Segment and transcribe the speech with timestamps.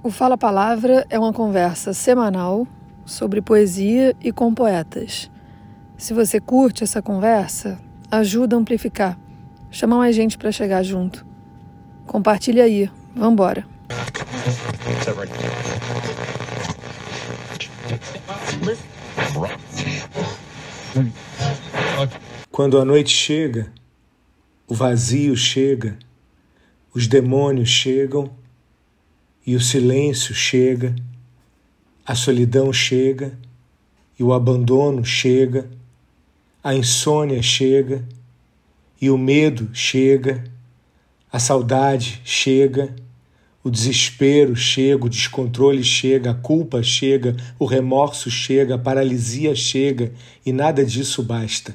[0.00, 2.68] O Fala Palavra é uma conversa semanal
[3.04, 5.28] sobre poesia e com poetas.
[5.96, 9.18] Se você curte essa conversa, ajuda a amplificar.
[9.72, 11.26] Chama mais gente para chegar junto.
[12.06, 12.88] Compartilha aí.
[13.14, 13.66] Vambora.
[22.52, 23.72] Quando a noite chega,
[24.68, 25.98] o vazio chega,
[26.94, 28.30] os demônios chegam
[29.50, 30.94] e o silêncio chega,
[32.06, 33.36] a solidão chega
[34.16, 35.68] e o abandono chega,
[36.62, 38.06] a insônia chega
[39.02, 40.44] e o medo chega,
[41.32, 42.94] a saudade chega,
[43.64, 50.12] o desespero chega, o descontrole chega, a culpa chega, o remorso chega, a paralisia chega
[50.46, 51.74] e nada disso basta.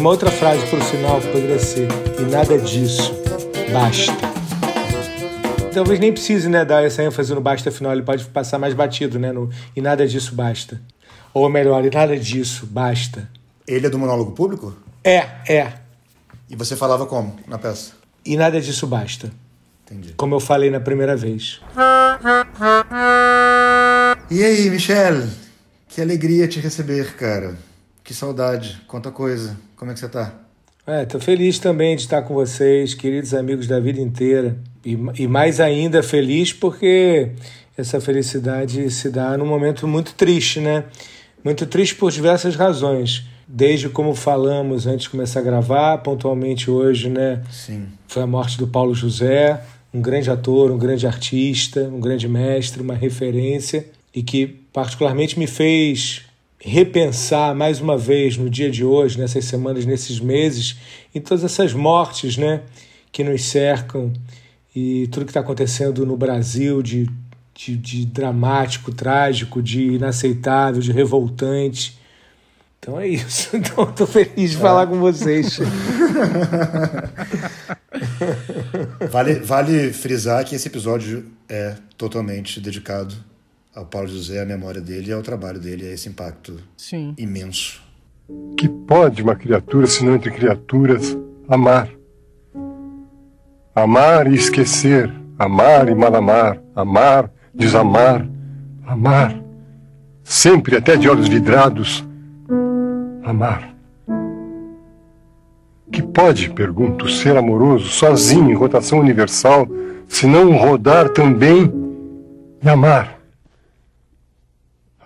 [0.00, 1.86] Tem uma outra frase por final que poderia ser:
[2.18, 3.12] e nada disso
[3.70, 4.14] basta.
[5.74, 9.18] Talvez nem precise né, dar essa ênfase no basta final, ele pode passar mais batido,
[9.18, 9.30] né?
[9.30, 10.80] No, e nada disso basta.
[11.34, 13.28] Ou melhor, e nada disso basta.
[13.68, 14.74] Ele é do monólogo público?
[15.04, 15.74] É, é.
[16.48, 17.92] E você falava como na peça?
[18.24, 19.30] E nada disso basta.
[19.84, 20.14] Entendi.
[20.16, 21.60] Como eu falei na primeira vez.
[24.30, 25.28] E aí, Michel?
[25.90, 27.54] Que alegria te receber, cara.
[28.10, 28.76] Que saudade.
[28.88, 29.56] Quanta coisa.
[29.76, 30.34] Como é que você tá?
[30.84, 34.58] É, tô feliz também de estar com vocês, queridos amigos da vida inteira.
[34.84, 37.30] E, e mais ainda feliz porque
[37.78, 40.86] essa felicidade se dá num momento muito triste, né?
[41.44, 43.28] Muito triste por diversas razões.
[43.46, 47.40] Desde como falamos antes de começar a gravar, pontualmente hoje, né?
[47.48, 47.86] Sim.
[48.08, 49.62] Foi a morte do Paulo José,
[49.94, 55.46] um grande ator, um grande artista, um grande mestre, uma referência, e que particularmente me
[55.46, 56.28] fez
[56.60, 60.76] repensar mais uma vez no dia de hoje, nessas semanas, nesses meses,
[61.14, 62.62] em todas essas mortes né,
[63.10, 64.12] que nos cercam
[64.76, 67.08] e tudo que está acontecendo no Brasil de,
[67.54, 71.98] de, de, dramático, trágico, de inaceitável, de revoltante.
[72.78, 73.56] Então é isso.
[73.56, 74.60] Então estou feliz de é.
[74.60, 75.58] falar com vocês.
[79.10, 83.29] vale, vale frisar que esse episódio é totalmente dedicado
[83.80, 87.14] ao Paulo José, à memória dele e ao trabalho dele, a esse impacto Sim.
[87.16, 87.82] imenso.
[88.56, 91.16] Que pode uma criatura, se não entre criaturas,
[91.48, 91.88] amar?
[93.74, 98.28] Amar e esquecer, amar e mal amar, amar, desamar,
[98.86, 99.42] amar,
[100.22, 102.04] sempre até de olhos vidrados,
[103.24, 103.74] amar.
[105.90, 109.66] Que pode, pergunto, ser amoroso sozinho em rotação universal,
[110.06, 111.72] se não rodar também
[112.62, 113.19] e amar?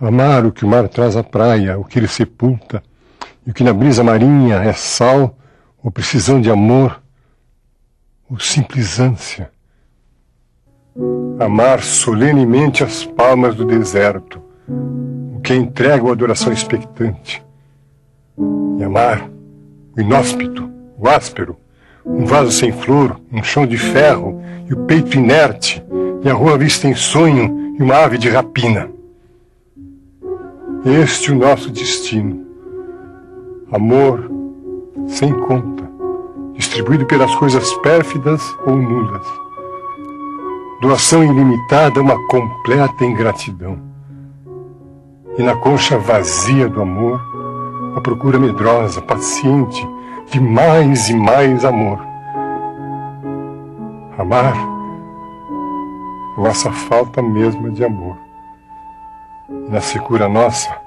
[0.05, 2.83] Amar o que o mar traz à praia, o que ele sepulta,
[3.43, 5.35] e o que na brisa marinha é sal,
[5.83, 7.01] ou precisão de amor,
[8.29, 9.49] ou simples ânsia.
[11.39, 17.43] Amar solenemente as palmas do deserto, o que entrega a adoração expectante.
[18.77, 19.27] E amar
[19.97, 21.57] o inóspito, o áspero,
[22.05, 24.39] um vaso sem flor, um chão de ferro
[24.69, 25.83] e o peito inerte,
[26.23, 28.93] e a rua vista em sonho e uma ave de rapina.
[30.85, 32.45] Este o nosso destino.
[33.71, 34.29] Amor
[35.07, 35.89] sem conta,
[36.53, 39.25] distribuído pelas coisas pérfidas ou nulas.
[40.81, 43.79] Doação ilimitada, uma completa ingratidão.
[45.39, 47.19] E na concha vazia do amor,
[47.95, 49.83] a procura medrosa, paciente,
[50.29, 51.99] de mais e mais amor.
[54.19, 54.55] Amar,
[56.37, 58.24] nossa falta mesma de amor
[59.49, 60.81] na secura nossa,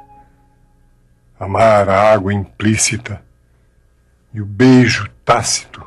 [1.39, 3.25] amar a água implícita
[4.33, 5.85] e o beijo tácito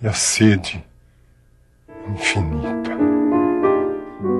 [0.00, 0.84] e a sede
[2.08, 2.90] infinita.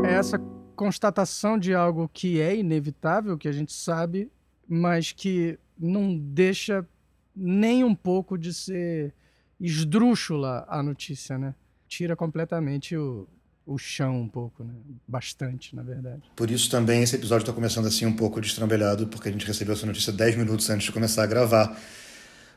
[0.05, 0.39] É essa
[0.75, 4.31] constatação de algo que é inevitável, que a gente sabe,
[4.69, 6.87] mas que não deixa
[7.35, 9.15] nem um pouco de ser
[9.61, 11.55] esdrúxula a notícia, né?
[11.89, 13.29] Tira completamente o,
[13.67, 14.73] o chão um pouco, né?
[15.07, 16.23] Bastante, na verdade.
[16.37, 19.75] Por isso também esse episódio está começando assim um pouco destrambelhado, porque a gente recebeu
[19.75, 21.77] essa notícia 10 minutos antes de começar a gravar.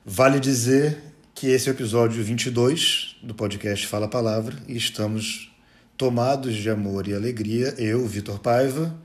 [0.06, 1.01] Vale dizer
[1.33, 5.51] que esse é o episódio 22 do podcast Fala a Palavra e estamos
[5.97, 7.73] tomados de amor e alegria.
[7.77, 8.95] Eu, Vitor Paiva,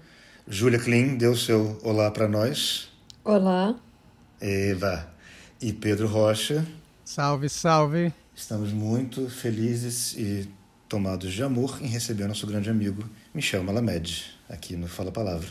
[0.46, 2.92] Júlia Klein deu seu olá para nós.
[3.24, 3.74] Olá.
[4.40, 5.08] Eva.
[5.60, 6.66] E Pedro Rocha.
[7.02, 8.12] Salve, salve.
[8.34, 10.48] Estamos muito felizes e
[10.88, 15.48] tomados de amor em receber nosso grande amigo Michel Malamed aqui no Fala Palavra.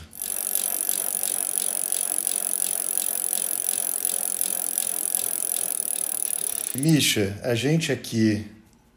[6.74, 8.44] Misha, a gente aqui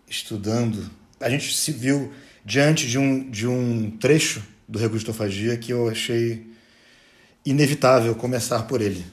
[0.08, 0.90] estudando,
[1.20, 2.12] a gente se viu
[2.44, 6.52] diante de um, de um trecho do Regustofagia que eu achei
[7.46, 9.06] inevitável começar por ele.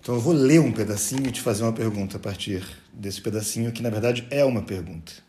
[0.00, 3.72] Então eu vou ler um pedacinho e te fazer uma pergunta a partir desse pedacinho,
[3.72, 5.25] que na verdade é uma pergunta.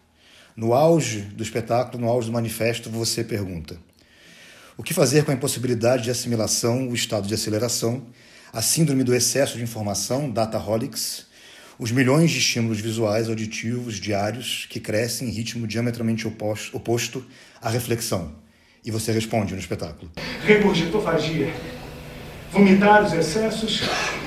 [0.57, 3.77] No auge do espetáculo, no auge do manifesto, você pergunta:
[4.75, 8.01] O que fazer com a impossibilidade de assimilação, o estado de aceleração,
[8.51, 11.27] a síndrome do excesso de informação, dataholics,
[11.77, 17.23] os milhões de estímulos visuais, auditivos, diários, que crescem em ritmo diametralmente oposto,
[17.61, 18.31] à reflexão.
[18.83, 20.09] E você responde no espetáculo.
[20.43, 21.53] Regurgitofagia.
[22.51, 23.83] Vomitar os excessos,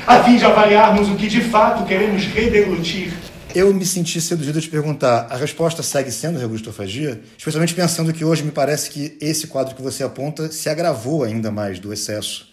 [0.06, 3.29] a fim de avaliarmos o que de fato queremos redeglutir.
[3.52, 7.20] Eu me senti seduzido a te perguntar, a resposta segue sendo regustofagia?
[7.36, 11.50] Especialmente pensando que hoje me parece que esse quadro que você aponta se agravou ainda
[11.50, 12.48] mais do excesso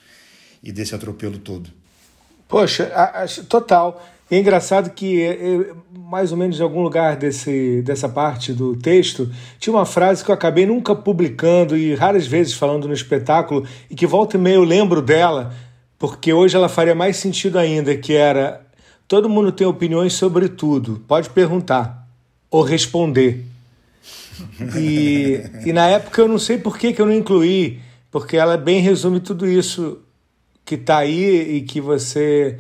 [0.64, 1.70] e desse atropelo todo.
[2.48, 2.92] Poxa,
[3.48, 4.04] total.
[4.30, 8.52] E é engraçado que, é, é, mais ou menos em algum lugar desse, dessa parte
[8.52, 12.94] do texto, tinha uma frase que eu acabei nunca publicando e raras vezes falando no
[12.94, 15.54] espetáculo, e que volta e meia eu lembro dela,
[16.00, 18.67] porque hoje ela faria mais sentido ainda, que era
[19.08, 22.08] todo mundo tem opiniões sobre tudo, pode perguntar
[22.52, 23.46] ou responder.
[24.76, 27.80] E, e na época eu não sei por que, que eu não incluí,
[28.12, 30.00] porque ela bem resume tudo isso
[30.66, 32.60] que está aí e que você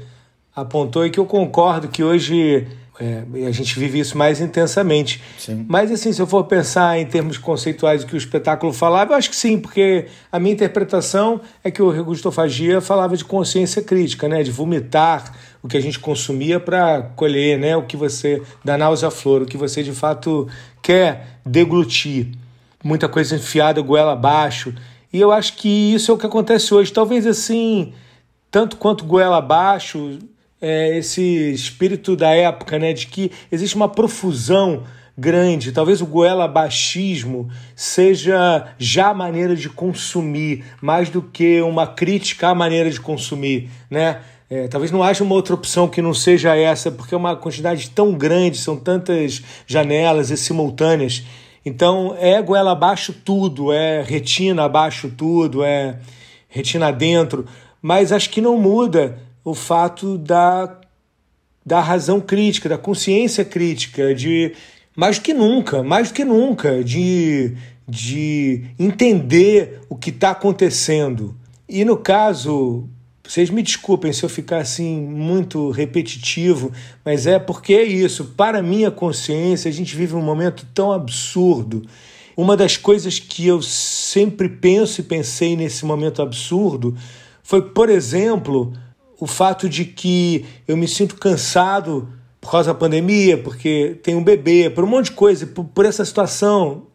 [0.56, 2.68] apontou e que eu concordo que hoje
[3.00, 5.22] é, a gente vive isso mais intensamente.
[5.38, 5.66] Sim.
[5.68, 9.18] Mas, assim, se eu for pensar em termos conceituais do que o espetáculo falava, eu
[9.18, 14.28] acho que sim, porque a minha interpretação é que o Regustofagia falava de consciência crítica,
[14.28, 14.42] né?
[14.42, 17.78] de vomitar o que a gente consumia para colher né?
[17.78, 20.48] o que você, da náusea flor, o que você de fato
[20.82, 22.32] quer deglutir.
[22.84, 24.74] Muita coisa enfiada goela abaixo.
[25.14, 26.92] E eu acho que isso é o que acontece hoje.
[26.92, 27.94] Talvez assim,
[28.50, 30.18] tanto quanto goela abaixo,
[30.62, 31.22] é, esse
[31.52, 34.84] espírito da época, né, de que existe uma profusão
[35.18, 35.72] grande.
[35.72, 42.50] Talvez o goela baixismo seja já a maneira de consumir, mais do que uma crítica
[42.50, 44.22] à maneira de consumir, né?
[44.50, 47.90] É, talvez não haja uma outra opção que não seja essa, porque é uma quantidade
[47.90, 51.24] tão grande, são tantas janelas e simultâneas.
[51.66, 56.00] Então é goela abaixo tudo, é retina abaixo tudo, é
[56.48, 57.46] retina dentro,
[57.82, 60.78] mas acho que não muda o fato da,
[61.66, 64.52] da razão crítica, da consciência crítica, de
[64.94, 67.56] mais do que nunca, mais do que nunca, de,
[67.88, 71.34] de entender o que está acontecendo.
[71.70, 72.90] E no caso,
[73.26, 76.74] vocês me desculpem se eu ficar assim muito repetitivo,
[77.06, 78.34] mas é porque é isso.
[78.36, 81.84] Para minha consciência, a gente vive um momento tão absurdo.
[82.36, 86.98] Uma das coisas que eu sempre penso e pensei nesse momento absurdo
[87.42, 88.74] foi, por exemplo,
[89.20, 92.10] o fato de que eu me sinto cansado
[92.40, 95.86] por causa da pandemia, porque tenho um bebê, por um monte de coisa, por, por
[95.86, 96.88] essa situação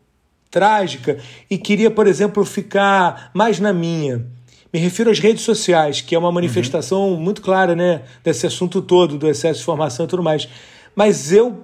[0.50, 1.19] trágica
[1.50, 4.26] e queria, por exemplo, ficar mais na minha.
[4.72, 7.20] Me refiro às redes sociais, que é uma manifestação uhum.
[7.20, 10.48] muito clara, né, desse assunto todo, do excesso de informação e tudo mais.
[10.94, 11.62] Mas eu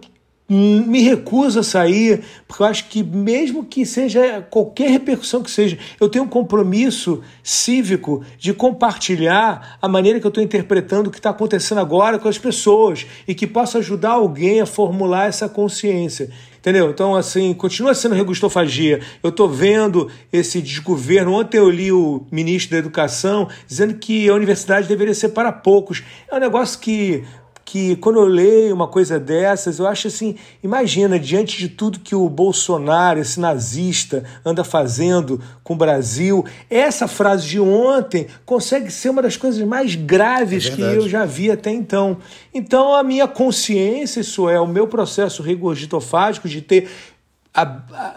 [0.49, 5.79] me recuso a sair, porque eu acho que, mesmo que seja qualquer repercussão que seja,
[6.01, 11.19] eu tenho um compromisso cívico de compartilhar a maneira que eu estou interpretando o que
[11.19, 16.31] está acontecendo agora com as pessoas e que possa ajudar alguém a formular essa consciência.
[16.59, 16.91] Entendeu?
[16.91, 19.01] Então, assim, continua sendo regustofagia.
[19.23, 21.33] Eu estou vendo esse desgoverno.
[21.33, 26.03] Ontem eu li o ministro da Educação dizendo que a universidade deveria ser para poucos.
[26.31, 27.25] É um negócio que
[27.71, 32.15] que quando eu leio uma coisa dessas, eu acho assim, imagina, diante de tudo que
[32.15, 39.11] o Bolsonaro, esse nazista, anda fazendo com o Brasil, essa frase de ontem consegue ser
[39.11, 42.17] uma das coisas mais graves é que eu já vi até então.
[42.55, 46.89] Então a minha consciência, isso é, o meu processo regurgitofágico de ter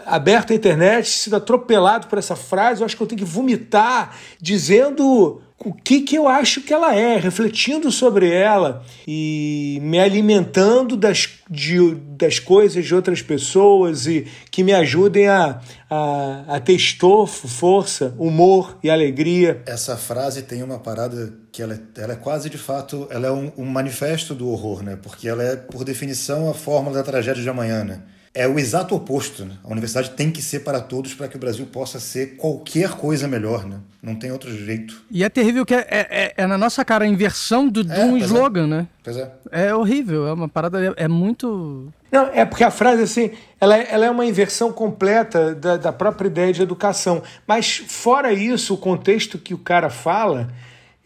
[0.06, 4.16] aberto a internet, sido atropelado por essa frase, eu acho que eu tenho que vomitar
[4.40, 10.96] dizendo o que, que eu acho que ela é, refletindo sobre ela e me alimentando
[10.96, 16.72] das, de, das coisas de outras pessoas e que me ajudem a, a, a ter
[16.72, 19.62] estofo, força, humor e alegria.
[19.64, 23.32] Essa frase tem uma parada que ela, é, ela é quase de fato, ela é
[23.32, 24.98] um, um manifesto do horror, né?
[25.00, 28.02] Porque ela é, por definição, a fórmula da tragédia de amanhã, né?
[28.34, 29.44] É o exato oposto.
[29.44, 29.56] Né?
[29.62, 33.28] A universidade tem que ser para todos para que o Brasil possa ser qualquer coisa
[33.28, 33.66] melhor.
[33.66, 33.78] Né?
[34.02, 35.02] Não tem outro jeito.
[35.10, 38.00] E é terrível que é, é, é, é na nossa cara a inversão do, de
[38.00, 38.20] um é.
[38.20, 38.86] slogan, né?
[39.04, 39.30] Pois é.
[39.50, 41.92] É horrível, é uma parada, é, muito...
[42.10, 46.28] Não, é porque a frase, assim, ela, ela é uma inversão completa da, da própria
[46.28, 47.22] ideia de educação.
[47.46, 50.48] Mas, fora isso, o contexto que o cara fala,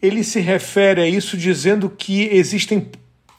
[0.01, 2.89] ele se refere a isso dizendo que existem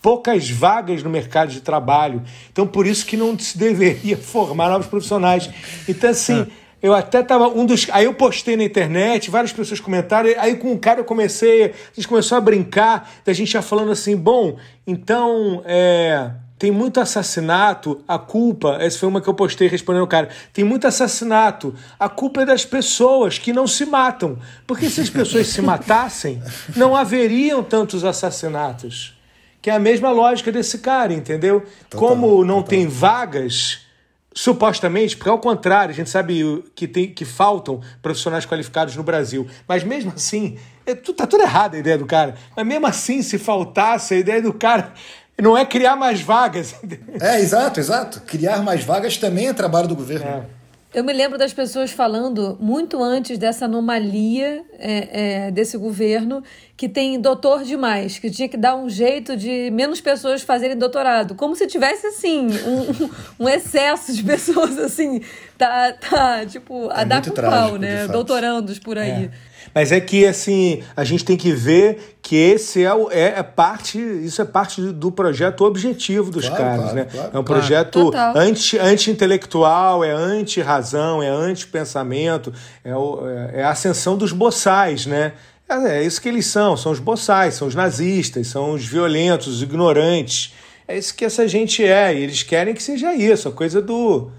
[0.08, 2.22] poucas vagas no mercado de trabalho.
[2.50, 5.50] Então, por isso que não se deveria formar novos profissionais.
[5.86, 6.46] Então, assim, é.
[6.80, 7.86] eu até tava um dos.
[7.92, 10.30] Aí eu postei na internet, várias pessoas comentaram.
[10.38, 13.92] Aí com o cara eu comecei, a gente começou a brincar, da gente já falando
[13.92, 15.62] assim, bom, então.
[15.66, 20.28] É, tem muito assassinato, a culpa, essa foi uma que eu postei respondendo o cara.
[20.52, 24.38] Tem muito assassinato, a culpa é das pessoas que não se matam.
[24.66, 26.42] Porque se as pessoas se matassem,
[26.74, 29.16] não haveriam tantos assassinatos
[29.60, 31.64] que é a mesma lógica desse cara, entendeu?
[31.90, 32.68] Total, Como não total.
[32.68, 33.86] tem vagas,
[34.34, 39.48] supostamente, porque ao contrário, a gente sabe que, tem, que faltam profissionais qualificados no Brasil.
[39.66, 42.36] Mas mesmo assim, é, tá tudo errado a ideia do cara.
[42.56, 44.92] Mas mesmo assim, se faltasse, a ideia do cara
[45.40, 46.74] não é criar mais vagas.
[47.20, 48.20] É, exato, exato.
[48.20, 50.24] Criar mais vagas também é trabalho do governo.
[50.24, 50.57] É.
[50.92, 56.42] Eu me lembro das pessoas falando muito antes dessa anomalia é, é, desse governo
[56.78, 61.34] que tem doutor demais, que tinha que dar um jeito de menos pessoas fazerem doutorado,
[61.34, 65.20] como se tivesse assim um, um excesso de pessoas assim,
[65.58, 69.24] tá, tá tipo a é dar com pau, né, doutorandos por aí.
[69.24, 69.30] É.
[69.74, 73.98] Mas é que assim, a gente tem que ver que esse é, é, é parte,
[73.98, 77.04] isso é parte do projeto objetivo dos claro, caras, claro, né?
[77.10, 82.52] Claro, é um projeto anti, anti-intelectual, é anti-razão, é anti-pensamento,
[82.84, 85.32] é, é, é a ascensão dos boçais, né?
[85.68, 89.48] É, é isso que eles são, são os boçais, são os nazistas, são os violentos,
[89.48, 90.54] os ignorantes.
[90.86, 94.30] É isso que essa gente é, e eles querem que seja isso, a coisa do,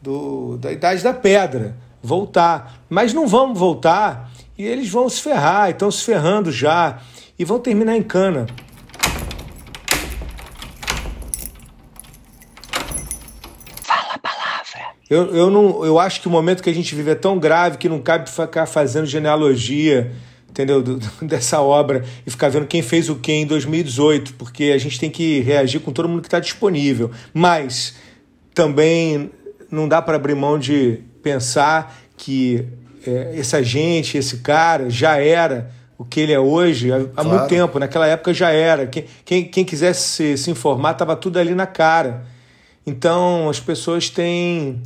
[0.00, 2.80] do da idade da pedra, voltar.
[2.88, 4.29] Mas não vamos voltar
[4.60, 7.00] e eles vão se ferrar, estão se ferrando já,
[7.38, 8.46] e vão terminar em cana.
[13.82, 14.94] Fala a palavra.
[15.08, 17.78] Eu, eu, não, eu acho que o momento que a gente vive é tão grave
[17.78, 20.12] que não cabe ficar fazendo genealogia
[20.50, 20.82] entendeu?
[21.22, 25.08] Dessa obra e ficar vendo quem fez o que em 2018, porque a gente tem
[25.08, 27.10] que reagir com todo mundo que está disponível.
[27.32, 27.94] Mas
[28.52, 29.30] também
[29.70, 32.68] não dá para abrir mão de pensar que
[33.06, 37.28] é, essa gente, esse cara, já era o que ele é hoje há, claro.
[37.28, 37.78] muito tempo.
[37.78, 38.86] Naquela época já era.
[38.86, 42.22] Quem, quem, quem quisesse se, se informar estava tudo ali na cara.
[42.86, 44.82] Então as pessoas têm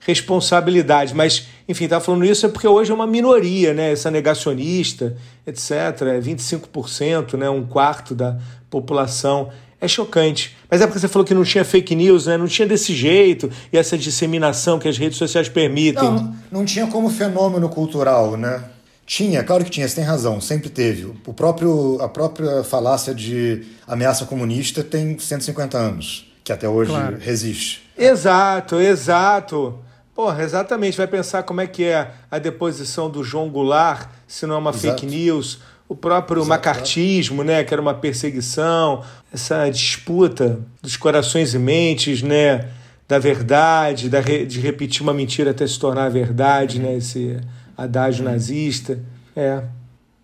[0.00, 1.14] responsabilidade.
[1.14, 3.92] Mas, enfim, estava falando isso é porque hoje é uma minoria, né?
[3.92, 5.70] Essa negacionista, etc.
[6.02, 7.50] É 25%, né?
[7.50, 8.38] um quarto da
[8.70, 9.50] população.
[9.80, 10.56] É chocante.
[10.70, 12.36] Mas é porque você falou que não tinha fake news, né?
[12.36, 16.02] Não tinha desse jeito e essa disseminação que as redes sociais permitem.
[16.02, 18.64] Não, não tinha como fenômeno cultural, né?
[19.06, 21.04] Tinha, claro que tinha, você tem razão, sempre teve.
[21.24, 27.16] O próprio, a própria falácia de ameaça comunista tem 150 anos, que até hoje claro.
[27.20, 27.88] resiste.
[27.96, 29.78] Exato, exato.
[30.12, 30.96] Porra, exatamente.
[30.96, 34.70] Vai pensar como é que é a deposição do João Goulart, se não é uma
[34.70, 35.00] Exato.
[35.00, 35.60] fake news.
[35.88, 36.48] O próprio Exato.
[36.48, 39.04] macartismo, né, que era uma perseguição.
[39.32, 42.68] Essa disputa dos corações e mentes, né,
[43.08, 44.44] da verdade, da re...
[44.44, 47.38] de repetir uma mentira até se tornar verdade, né, esse
[47.76, 48.98] adágio nazista.
[49.34, 49.62] É.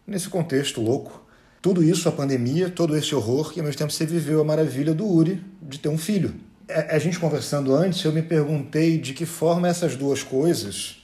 [0.07, 1.23] Nesse contexto louco,
[1.61, 4.93] tudo isso, a pandemia, todo esse horror, e ao mesmo tempo você viveu a maravilha
[4.93, 6.35] do Uri de ter um filho
[6.69, 11.02] a gente conversando antes, eu me perguntei de que forma essas duas coisas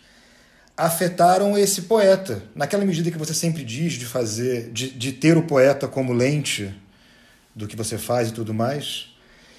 [0.78, 2.40] afetaram esse poeta.
[2.54, 6.72] Naquela medida que você sempre diz de fazer, de, de ter o poeta como lente
[7.52, 9.12] do que você faz e tudo mais.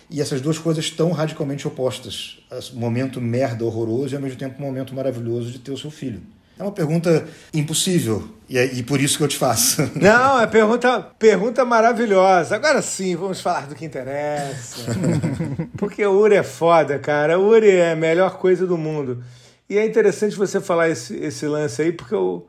[0.10, 2.40] E essas duas coisas estão radicalmente opostas.
[2.74, 6.22] Momento merda horroroso e ao mesmo tempo momento maravilhoso de ter o seu filho.
[6.58, 9.90] É uma pergunta impossível e, é, e por isso que eu te faço.
[9.96, 12.56] Não, é pergunta, pergunta maravilhosa.
[12.56, 14.84] Agora sim, vamos falar do que interessa.
[15.78, 17.38] Porque o Uri é foda, cara.
[17.40, 19.24] O Uri é a melhor coisa do mundo.
[19.70, 22.48] E é interessante você falar esse, esse lance aí, porque, eu,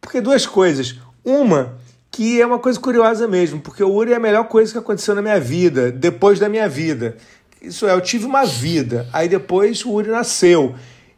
[0.00, 0.96] porque duas coisas.
[1.24, 1.76] Uma,
[2.10, 5.14] que é uma coisa curiosa mesmo, porque o Uri é a melhor coisa que aconteceu
[5.14, 7.16] na minha vida, depois da minha vida.
[7.60, 10.74] Isso é, eu tive uma vida, aí depois o Uri nasceu.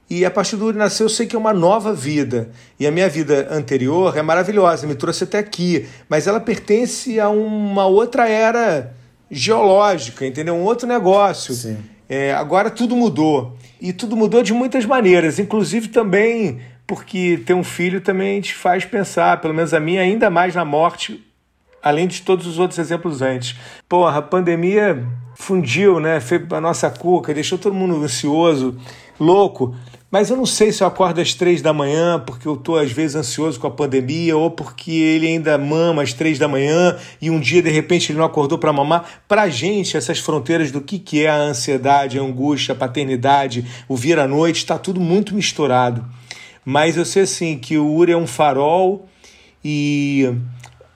[0.09, 2.51] E a partir do Uri nasceu, eu sei que é uma nova vida.
[2.81, 5.87] E a minha vida anterior é maravilhosa, me trouxe até aqui.
[6.09, 8.95] Mas ela pertence a uma outra era
[9.31, 10.55] geológica, entendeu?
[10.55, 11.53] Um outro negócio.
[11.53, 11.77] Sim.
[12.09, 13.57] É, agora tudo mudou.
[13.81, 18.85] E tudo mudou de muitas maneiras, inclusive também porque ter um filho também te faz
[18.85, 21.23] pensar, pelo menos a minha, ainda mais na morte
[21.83, 23.57] além de todos os outros exemplos antes.
[23.89, 26.21] Porra, a pandemia fundiu, né?
[26.21, 28.77] Fez a nossa cuca, deixou todo mundo ansioso,
[29.19, 29.75] louco.
[30.11, 32.91] Mas eu não sei se eu acordo às três da manhã porque eu estou às
[32.91, 37.29] vezes ansioso com a pandemia ou porque ele ainda mama às três da manhã e
[37.29, 39.23] um dia de repente ele não acordou para mamar.
[39.29, 43.95] Para gente, essas fronteiras do que, que é a ansiedade, a angústia, a paternidade, o
[43.95, 46.03] vir à noite, está tudo muito misturado.
[46.65, 49.07] Mas eu sei assim que o Uri é um farol
[49.63, 50.33] e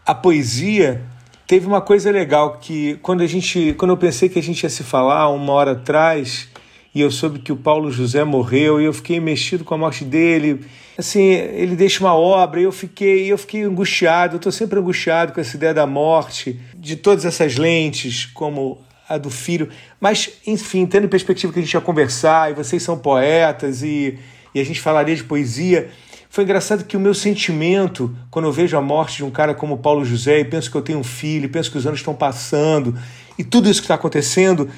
[0.07, 1.03] a poesia
[1.47, 4.71] teve uma coisa legal que quando a gente, quando eu pensei que a gente ia
[4.71, 6.49] se falar uma hora atrás
[6.95, 10.05] e eu soube que o Paulo José morreu e eu fiquei mexido com a morte
[10.05, 10.61] dele.
[10.99, 14.35] Assim, ele deixa uma obra e eu fiquei, eu fiquei angustiado.
[14.35, 19.17] Eu estou sempre angustiado com essa ideia da morte, de todas essas lentes, como a
[19.17, 19.71] do filho.
[19.99, 24.19] Mas, enfim, tendo em perspectiva que a gente ia conversar e vocês são poetas e,
[24.55, 25.91] e a gente falaria de poesia.
[26.29, 29.79] Foi engraçado que o meu sentimento, quando eu vejo a morte de um cara como
[29.79, 32.99] Paulo José e penso que eu tenho um filho, penso que os anos estão passando
[33.39, 34.71] e tudo isso que está acontecendo,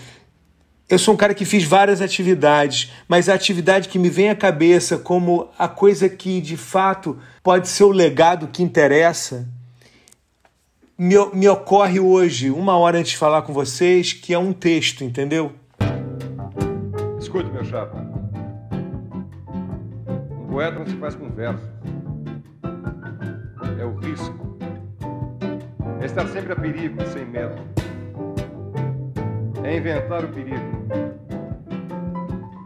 [0.89, 4.37] eu sou um cara que fiz várias atividades, mas a atividade que me vem à
[4.37, 9.49] cabeça como a coisa que de fato pode ser o legado que interessa,
[10.97, 15.03] me, me ocorre hoje, uma hora antes de falar com vocês, que é um texto,
[15.03, 15.53] entendeu?
[17.19, 17.97] Escute, meu chapa.
[20.31, 21.25] Um poeta não se faz com.
[23.81, 24.59] É o risco.
[26.01, 27.84] É estar sempre a perigo, sem medo
[29.65, 30.85] é inventar o perigo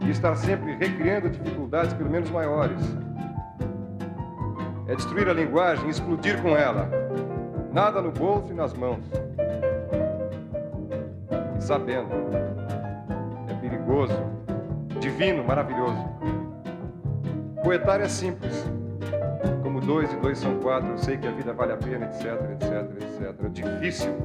[0.05, 2.77] e estar sempre recriando dificuldades pelo menos maiores.
[4.87, 6.89] É destruir a linguagem e explodir com ela.
[7.71, 8.99] Nada no bolso e nas mãos.
[11.57, 12.09] E sabendo.
[13.47, 14.17] É perigoso,
[14.99, 16.03] divino, maravilhoso.
[17.63, 18.65] Poetar é simples.
[19.89, 23.33] Dois e dois são quatro, eu sei que a vida vale a pena, etc, etc,
[23.33, 23.49] etc.
[23.49, 24.15] Difícil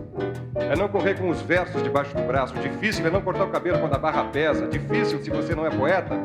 [0.57, 2.53] é não correr com os versos debaixo do braço.
[2.57, 4.69] Difícil é não cortar o cabelo quando a barra pesa.
[4.69, 6.17] Difícil, se você não é poeta,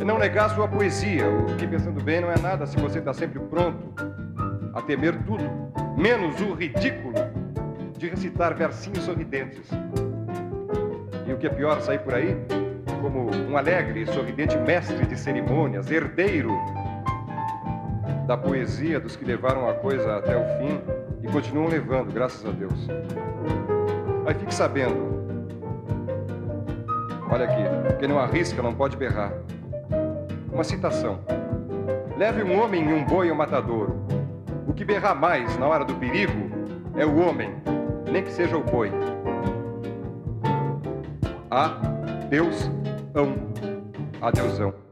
[0.00, 1.28] é não negar sua poesia.
[1.28, 3.94] O que, pensando bem, não é nada se você está sempre pronto
[4.74, 5.48] a temer tudo,
[5.96, 7.14] menos o ridículo
[7.96, 9.70] de recitar versinhos sorridentes.
[11.24, 12.36] E o que é pior, sair por aí
[13.00, 16.50] como um alegre e sorridente mestre de cerimônias, herdeiro
[18.28, 20.78] da poesia dos que levaram a coisa até o fim
[21.22, 22.86] e continuam levando, graças a Deus.
[24.22, 25.24] Mas fique sabendo.
[27.30, 27.62] Olha aqui,
[27.98, 29.32] quem não arrisca não pode berrar.
[30.52, 31.20] Uma citação.
[32.18, 33.96] Leve um homem e um boi ao matadouro.
[34.66, 36.50] O que berrar mais na hora do perigo
[36.96, 37.54] é o homem,
[38.12, 38.92] nem que seja o boi.
[41.50, 41.68] A
[42.28, 42.70] Deus,
[43.14, 43.34] ão,
[44.20, 44.87] adeusão.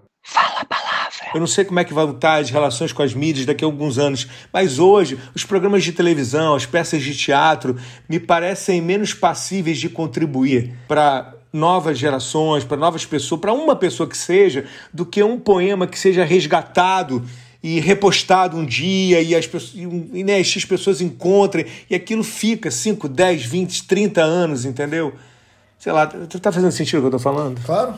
[1.34, 3.66] Eu não sei como é que vai estar as relações com as mídias daqui a
[3.66, 7.76] alguns anos, mas hoje os programas de televisão, as peças de teatro
[8.08, 14.08] me parecem menos passíveis de contribuir para novas gerações, para novas pessoas, para uma pessoa
[14.08, 17.24] que seja, do que um poema que seja resgatado
[17.62, 22.70] e repostado um dia e as pessoas, e, né, as pessoas encontrem e aquilo fica
[22.70, 25.14] 5, 10, 20, 30 anos, entendeu?
[25.78, 27.60] Sei lá, tá fazendo sentido o que eu tô falando?
[27.64, 27.94] Claro.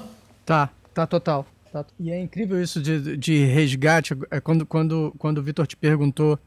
[0.46, 1.46] Tá, tá total.
[1.72, 1.84] Tá.
[1.98, 4.16] E é incrível isso de, de resgate.
[4.30, 6.38] É quando, quando, quando o Vitor te perguntou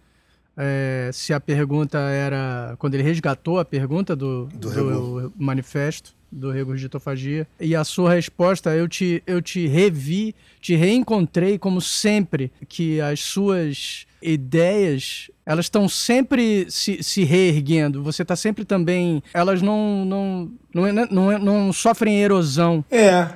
[0.57, 2.75] é, se a pergunta era.
[2.77, 7.45] Quando ele resgatou a pergunta do, do, do manifesto do regurgitofagia.
[7.59, 13.19] E a sua resposta, eu te, eu te revi, te reencontrei como sempre que as
[13.19, 18.01] suas ideias elas estão sempre se, se reerguendo.
[18.03, 19.21] Você está sempre também.
[19.33, 22.85] Elas não, não, não, não, não, não sofrem erosão.
[22.89, 23.27] É,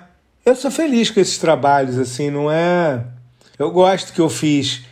[0.46, 3.04] eu sou feliz com esses trabalhos, assim, não é.
[3.58, 4.84] Eu gosto que eu fiz.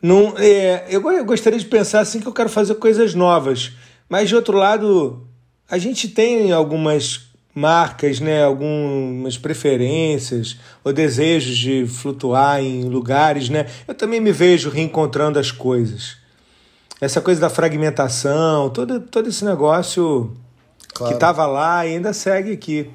[0.00, 3.72] Não, é, eu gostaria de pensar assim que eu quero fazer coisas novas.
[4.08, 5.26] Mas de outro lado,
[5.68, 13.66] a gente tem algumas marcas, né, algumas preferências ou desejos de flutuar em lugares, né?
[13.88, 16.16] Eu também me vejo reencontrando as coisas.
[17.00, 20.36] Essa coisa da fragmentação, todo, todo esse negócio
[20.94, 21.10] claro.
[21.10, 22.90] que estava lá e ainda segue aqui.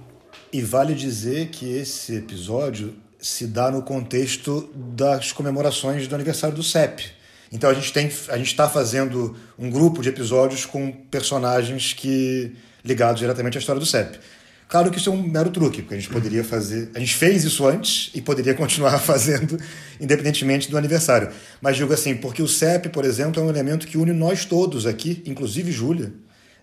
[0.55, 6.63] E vale dizer que esse episódio se dá no contexto das comemorações do aniversário do
[6.63, 7.11] CEP.
[7.51, 12.53] Então a gente tem, a gente está fazendo um grupo de episódios com personagens que
[12.85, 14.17] ligados diretamente à história do CEP.
[14.69, 16.89] Claro que isso é um mero truque, porque a gente poderia fazer.
[16.95, 19.59] A gente fez isso antes e poderia continuar fazendo,
[19.99, 21.31] independentemente do aniversário.
[21.61, 24.85] Mas digo assim, porque o CEP, por exemplo, é um elemento que une nós todos
[24.85, 26.13] aqui, inclusive Júlia,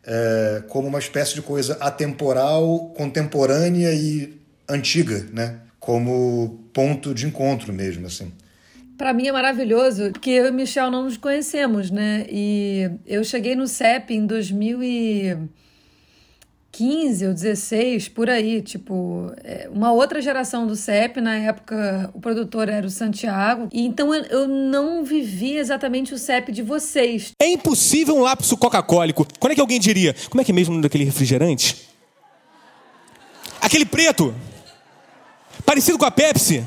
[0.04, 4.36] é, como uma espécie de coisa atemporal, contemporânea e
[4.68, 5.58] antiga, né?
[5.78, 8.32] Como ponto de encontro mesmo, assim.
[8.96, 12.24] Para mim é maravilhoso, porque eu e Michel não nos conhecemos, né?
[12.28, 14.26] E eu cheguei no CEP em
[16.72, 22.20] 2015 ou 16, por aí, tipo, é, uma outra geração do CEP, na época o
[22.20, 27.32] produtor era o Santiago, e então eu não vivi exatamente o CEP de vocês.
[27.38, 29.26] É impossível um lapso coca-cólico.
[29.38, 30.14] Quando é que alguém daquele.
[30.30, 31.88] Como é que é mesmo daquele refrigerante?
[33.60, 34.34] Aquele preto.
[35.64, 36.64] Parecido com a Pepsi.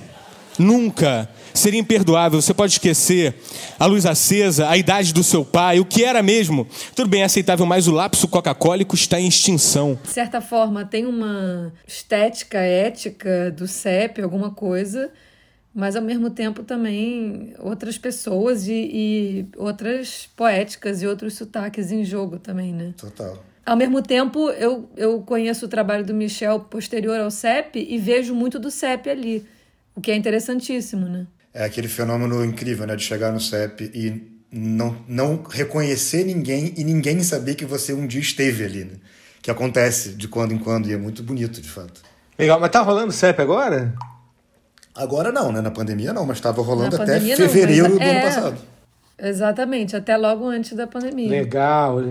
[0.57, 1.29] Nunca.
[1.55, 2.41] Seria imperdoável.
[2.41, 3.33] Você pode esquecer
[3.79, 6.67] a luz acesa, a idade do seu pai, o que era mesmo.
[6.93, 9.97] Tudo bem, é aceitável, mas o lapso coca-cólico está em extinção.
[10.03, 15.09] De certa forma, tem uma estética ética do CEP, alguma coisa,
[15.73, 22.03] mas ao mesmo tempo também outras pessoas e, e outras poéticas e outros sotaques em
[22.03, 22.93] jogo também, né?
[22.97, 23.41] Total.
[23.65, 28.35] Ao mesmo tempo, eu, eu conheço o trabalho do Michel posterior ao CEP e vejo
[28.35, 29.45] muito do CEP ali,
[29.95, 31.25] o que é interessantíssimo, né?
[31.55, 32.97] É aquele fenômeno incrível, né?
[32.97, 38.05] De chegar no CEP e não, não reconhecer ninguém e ninguém saber que você um
[38.05, 38.95] dia esteve ali, né?
[39.41, 42.01] Que acontece de quando em quando e é muito bonito, de fato.
[42.37, 43.93] Legal, mas tá rolando CEP agora?
[44.93, 45.61] Agora não, né?
[45.61, 48.21] Na pandemia não, mas estava rolando Na até pandemia não, fevereiro mas do é- ano
[48.21, 48.57] passado.
[49.17, 51.29] Exatamente, até logo antes da pandemia.
[51.29, 52.03] Legal.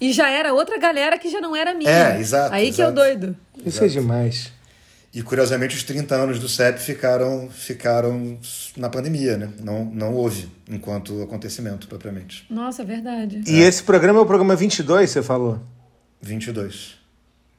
[0.00, 1.88] E já era outra galera que já não era minha.
[1.88, 2.94] É, exato, Aí que é o exato.
[2.94, 3.36] doido.
[3.64, 4.57] Isso é demais.
[5.12, 8.38] E curiosamente os 30 anos do CEP ficaram, ficaram
[8.76, 9.50] na pandemia, né?
[9.60, 12.44] Não, não houve enquanto acontecimento, propriamente.
[12.50, 13.42] Nossa, verdade.
[13.46, 15.60] E esse programa é o programa 22, você falou?
[16.20, 16.96] 22.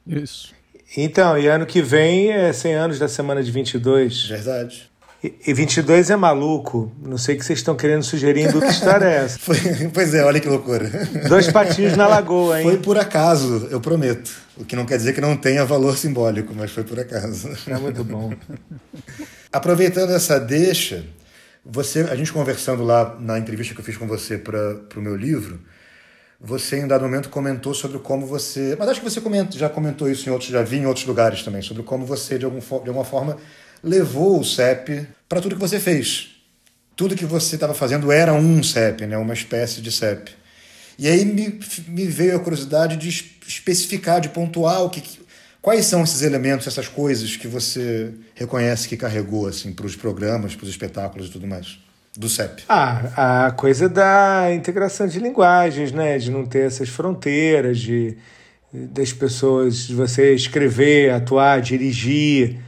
[0.06, 0.54] Isso.
[0.96, 4.26] Então, e ano que vem é 100 anos da semana de 22.
[4.26, 4.89] Verdade.
[5.22, 6.90] E, e 22 é maluco.
[7.02, 8.60] Não sei o que vocês estão querendo sugerindo.
[8.60, 9.38] Que história é essa?
[9.40, 9.56] Foi,
[9.92, 10.90] pois é, olha que loucura.
[11.28, 12.66] Dois patinhos na lagoa, hein?
[12.66, 14.30] Foi por acaso, eu prometo.
[14.56, 17.50] O que não quer dizer que não tenha valor simbólico, mas foi por acaso.
[17.66, 18.32] É muito bom.
[19.52, 21.04] Aproveitando essa deixa,
[21.64, 25.16] você, a gente conversando lá na entrevista que eu fiz com você para o meu
[25.16, 25.60] livro,
[26.40, 28.74] você em dado momento comentou sobre como você.
[28.78, 31.42] Mas acho que você comenta, já comentou isso em outros, já vi em outros lugares
[31.42, 33.36] também, sobre como você, de, algum, de alguma forma,
[33.82, 36.28] levou o CEP para tudo que você fez.
[36.96, 39.16] Tudo que você estava fazendo era um CEP, né?
[39.16, 40.32] uma espécie de CEP.
[40.98, 45.20] E aí me, me veio a curiosidade de es- especificar, de pontuar o que-
[45.62, 50.54] quais são esses elementos, essas coisas que você reconhece que carregou assim, para os programas,
[50.54, 51.78] para os espetáculos e tudo mais,
[52.18, 52.64] do CEP.
[52.68, 56.18] Ah, a coisa da integração de linguagens, né?
[56.18, 58.16] De não ter essas fronteiras, de
[58.72, 62.58] das pessoas, de você escrever, atuar, dirigir.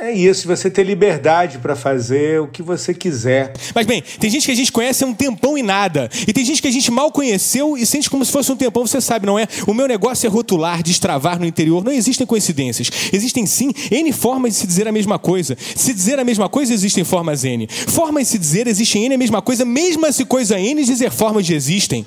[0.00, 3.52] É isso, você ter liberdade para fazer o que você quiser.
[3.74, 6.08] Mas bem, tem gente que a gente conhece há um tempão e nada.
[6.24, 8.86] E tem gente que a gente mal conheceu e sente como se fosse um tempão,
[8.86, 9.48] você sabe, não é?
[9.66, 11.82] O meu negócio é rotular, destravar no interior.
[11.82, 12.92] Não existem coincidências.
[13.12, 15.56] Existem sim N formas de se dizer a mesma coisa.
[15.58, 17.66] Se dizer a mesma coisa, existem formas N.
[17.68, 21.44] Formas de se dizer, existem N a mesma coisa, mesmo se coisa N dizer formas
[21.44, 22.06] de existem.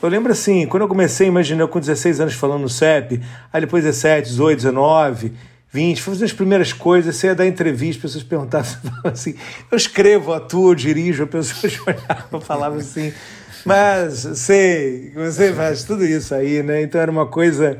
[0.00, 3.20] Eu lembro assim, quando eu comecei, imaginei eu com 16 anos falando no CEP,
[3.52, 5.32] aí depois 17, 18, 19,
[5.72, 8.76] 20, fui fazer as primeiras coisas, você ia dar entrevista, as pessoas perguntavam
[9.10, 9.34] assim,
[9.70, 13.12] eu escrevo, atuo, dirijo, as pessoas olhavam, falavam assim,
[13.64, 16.82] mas sei, você faz tudo isso aí, né?
[16.82, 17.78] Então era uma coisa,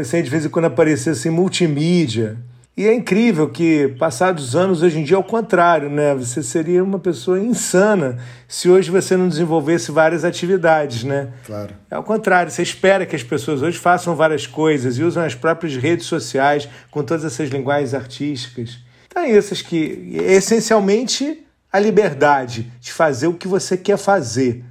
[0.00, 2.36] assim, de vez em quando aparecia assim, multimídia.
[2.76, 6.14] E é incrível que, passados anos, hoje em dia é o contrário, né?
[6.14, 11.30] Você seria uma pessoa insana se hoje você não desenvolvesse várias atividades, né?
[11.46, 11.74] Claro.
[11.90, 15.34] É o contrário, você espera que as pessoas hoje façam várias coisas e usam as
[15.34, 18.78] próprias redes sociais com todas essas linguagens artísticas.
[19.06, 24.62] Então é acho que é essencialmente a liberdade de fazer o que você quer fazer,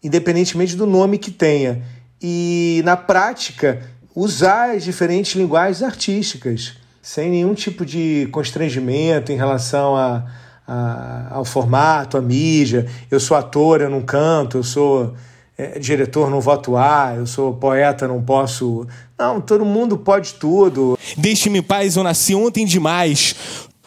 [0.00, 1.82] independentemente do nome que tenha.
[2.22, 3.82] E, na prática,
[4.14, 10.24] usar as diferentes linguagens artísticas, sem nenhum tipo de constrangimento em relação a,
[10.66, 12.86] a- ao formato, à mídia.
[13.10, 15.14] Eu sou ator, eu não canto, eu sou
[15.58, 18.86] é, diretor, não vou atuar, eu sou poeta, não posso.
[19.18, 20.98] Não, todo mundo pode tudo.
[21.16, 23.36] Deixe-me em paz, eu nasci ontem demais.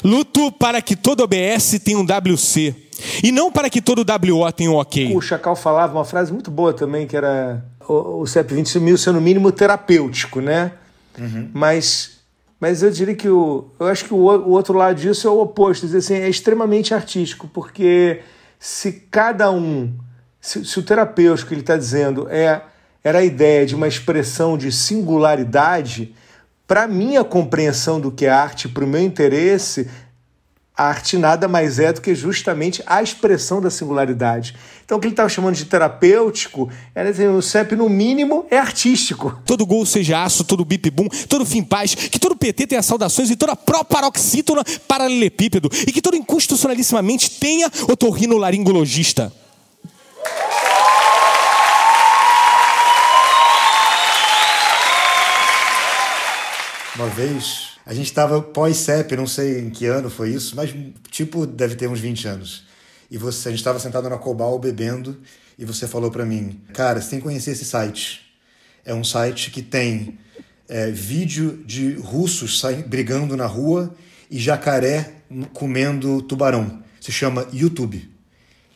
[0.04, 2.76] Luto para que todo OBS tenha um WC.
[3.24, 5.16] E não para que todo WO tenha um OK.
[5.16, 9.12] O Chacal falava uma frase muito boa também, que era o, o CEP20 sumiu ser
[9.12, 10.72] no mínimo terapêutico, né?
[11.54, 12.17] Mas,
[12.60, 15.40] mas eu diria que o, eu acho que o, o outro lado disso é o
[15.40, 18.22] oposto, dizer assim, é extremamente artístico, porque
[18.60, 19.94] se cada um,
[20.42, 22.62] se, se o terapêutico ele está dizendo é
[23.04, 26.14] era a ideia de uma expressão de singularidade,
[26.68, 29.90] para minha compreensão do que é arte, para o meu interesse,
[30.78, 34.56] A arte nada mais é do que justamente a expressão da singularidade.
[34.86, 38.60] Então, o que ele estava chamando de terapêutico era dizer, o CEP, no mínimo, é
[38.60, 39.42] artístico.
[39.44, 43.32] Todo gol seja aço, todo bip bum, todo fim paz, que todo PT tenha saudações
[43.32, 49.34] e toda proparoxítona paralelepípedo, e que todo inconstitucionalissimamente tenha otorrinolaringologista.
[56.96, 60.76] Uma vez, a gente estava pós-CEP, não sei em que ano foi isso, mas
[61.10, 62.66] tipo, deve ter uns 20 anos.
[63.10, 65.18] E você, a gente estava sentado na Cobal bebendo
[65.58, 68.30] e você falou para mim, cara, você tem que conhecer esse site.
[68.84, 70.20] É um site que tem
[70.68, 73.96] é, vídeo de russos brigando na rua
[74.30, 75.14] e jacaré
[75.54, 76.84] comendo tubarão.
[77.00, 78.10] Se chama YouTube.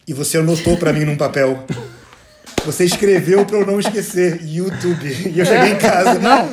[0.08, 1.65] E você anotou para mim num papel.
[2.65, 5.08] Você escreveu para eu não esquecer, YouTube.
[5.34, 6.19] E eu cheguei em casa.
[6.19, 6.47] Não,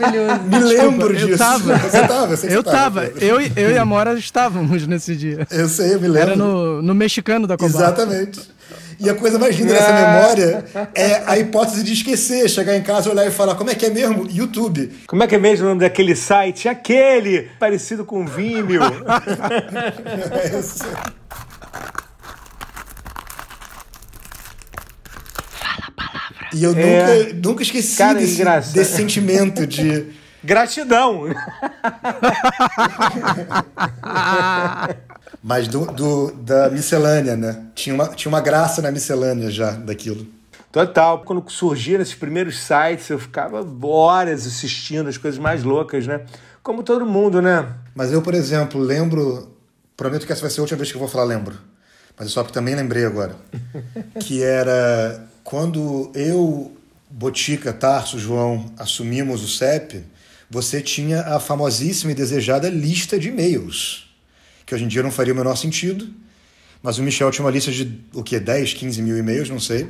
[0.45, 1.29] me lembro disso.
[1.33, 1.77] Eu tava.
[1.79, 3.03] Você tava, você Eu tava.
[3.03, 3.13] tava.
[3.21, 5.47] Eu, e- eu e a Mora estávamos nesse dia.
[5.51, 6.31] Eu sei, eu me lembro.
[6.31, 7.81] Era no, no mexicano da Cobal.
[7.81, 8.41] Exatamente.
[9.01, 13.09] E a coisa mais linda dessa memória é a hipótese de esquecer, chegar em casa,
[13.09, 14.27] olhar e falar, como é que é mesmo?
[14.29, 14.91] YouTube.
[15.07, 16.69] Como é que é mesmo o nome daquele site?
[16.69, 18.83] Aquele, parecido com Vimeo.
[20.43, 20.85] É isso.
[26.55, 27.25] E eu É.
[27.35, 28.75] nunca, nunca esqueci Cara, desse, engraçado.
[28.75, 30.07] desse sentimento de.
[30.45, 31.25] Gratidão.
[35.43, 37.65] Mas do, do- da miscelânea, né?
[37.75, 40.27] Tinha uma, tinha uma graça na miscelânea já daquilo.
[40.71, 41.21] Total.
[41.23, 46.21] Quando surgiram esses primeiros sites, eu ficava horas assistindo as coisas mais loucas, né?
[46.63, 47.67] Como todo mundo, né?
[47.95, 49.55] Mas eu, por exemplo, lembro.
[49.97, 51.57] Prometo que essa vai ser a última vez que eu vou falar lembro.
[52.17, 53.35] Mas é só que também lembrei agora.
[54.21, 56.77] que era quando eu,
[57.09, 60.05] Botica, Tarso, João assumimos o CEP,
[60.51, 64.15] você tinha a famosíssima e desejada lista de e-mails.
[64.67, 66.07] Que hoje em dia não faria o menor sentido.
[66.83, 68.39] Mas o Michel tinha uma lista de o quê?
[68.39, 69.89] 10, 15 mil e-mails, não sei.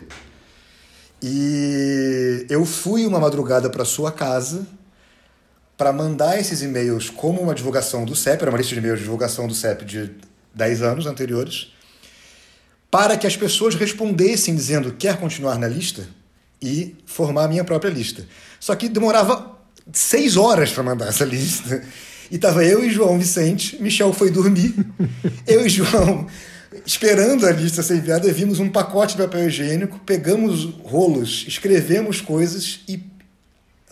[1.20, 4.64] E eu fui uma madrugada para sua casa
[5.76, 9.06] para mandar esses e-mails como uma divulgação do CEP, era uma lista de e-mails de
[9.06, 10.12] divulgação do CEP de
[10.54, 11.72] 10 anos anteriores,
[12.90, 16.08] para que as pessoas respondessem dizendo quer continuar na lista
[16.60, 18.26] e formar a minha própria lista.
[18.58, 19.58] Só que demorava
[19.92, 21.82] seis horas para mandar essa lista.
[22.30, 24.74] E tava eu e João Vicente, Michel foi dormir,
[25.46, 26.26] eu e João
[26.84, 32.80] esperando a lista ser enviada, vimos um pacote de papel higiênico, pegamos rolos, escrevemos coisas
[32.86, 33.02] e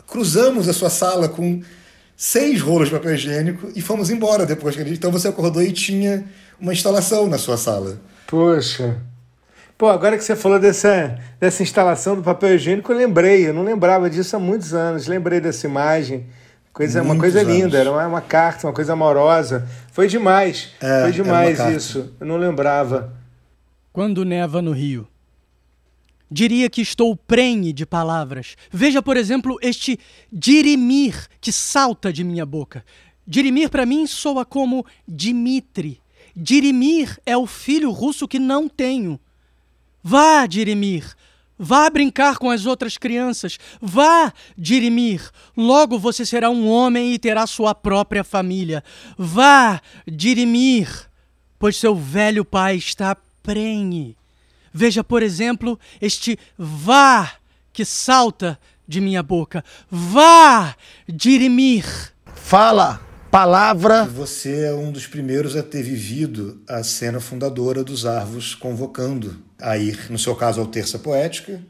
[0.06, 1.62] cruzamos a sua sala com
[2.16, 4.76] seis rolos de papel higiênico e fomos embora depois.
[4.76, 6.24] Então você acordou e tinha
[6.60, 8.00] uma instalação na sua sala.
[8.26, 9.00] Poxa.
[9.78, 13.46] Pô, agora que você falou dessa, dessa instalação do papel higiênico, eu lembrei.
[13.48, 15.06] Eu não lembrava disso há muitos anos.
[15.06, 16.26] Lembrei dessa imagem.
[16.72, 17.54] Coisa, uma coisa anos.
[17.54, 19.66] linda, era uma, uma carta, uma coisa amorosa.
[19.92, 20.70] Foi demais.
[20.80, 22.14] É, Foi demais isso.
[22.20, 23.14] Eu não lembrava.
[23.92, 25.06] Quando neva no Rio.
[26.30, 28.56] Diria que estou prenhe de palavras.
[28.70, 29.98] Veja, por exemplo, este
[30.32, 32.84] dirimir que salta de minha boca.
[33.26, 36.00] Dirimir para mim soa como Dimitri.
[36.36, 39.18] Dirimir é o filho russo que não tenho.
[40.02, 41.16] Vá, Dirimir.
[41.58, 43.58] Vá brincar com as outras crianças.
[43.80, 45.30] Vá, Dirimir.
[45.56, 48.84] Logo você será um homem e terá sua própria família.
[49.16, 51.08] Vá, Dirimir,
[51.58, 54.14] pois seu velho pai está prenhe.
[54.72, 57.32] Veja, por exemplo, este vá
[57.72, 59.64] que salta de minha boca.
[59.90, 60.76] Vá,
[61.08, 61.86] Dirimir.
[62.34, 63.00] Fala,
[63.36, 64.06] palavra.
[64.06, 69.76] Você é um dos primeiros a ter vivido a cena fundadora dos Arvos convocando a
[69.76, 71.60] ir, no seu caso, ao Terça Poética,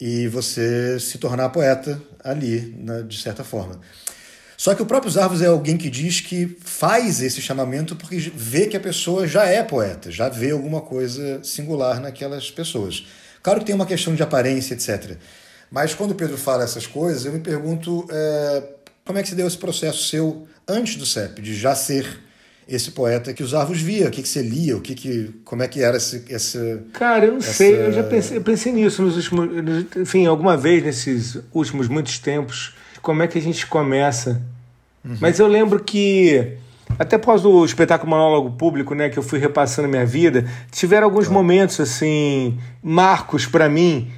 [0.00, 2.74] e você se tornar poeta ali,
[3.06, 3.82] de certa forma.
[4.56, 8.66] Só que o próprio Arvos é alguém que diz que faz esse chamamento porque vê
[8.66, 13.06] que a pessoa já é poeta, já vê alguma coisa singular naquelas pessoas.
[13.42, 15.18] Claro que tem uma questão de aparência, etc.
[15.70, 18.62] Mas quando o Pedro fala essas coisas, eu me pergunto é,
[19.04, 22.06] como é que se deu esse processo seu antes do CEP, de já ser
[22.68, 25.62] esse poeta que os Arvos via, o que, que você lia, o que que, como
[25.62, 28.72] é que era esse, esse Cara, eu não Essa- sei, eu já pensei, eu pensei
[28.72, 29.86] nisso nos últimos.
[29.96, 34.40] Enfim, alguma vez nesses últimos muitos tempos, como é que a gente começa.
[35.20, 36.52] Mas eu lembro que,
[36.96, 41.08] até após o espetáculo Monólogo Público, né, que eu fui repassando a minha vida, tiveram
[41.08, 44.12] alguns momentos, assim, marcos para mim,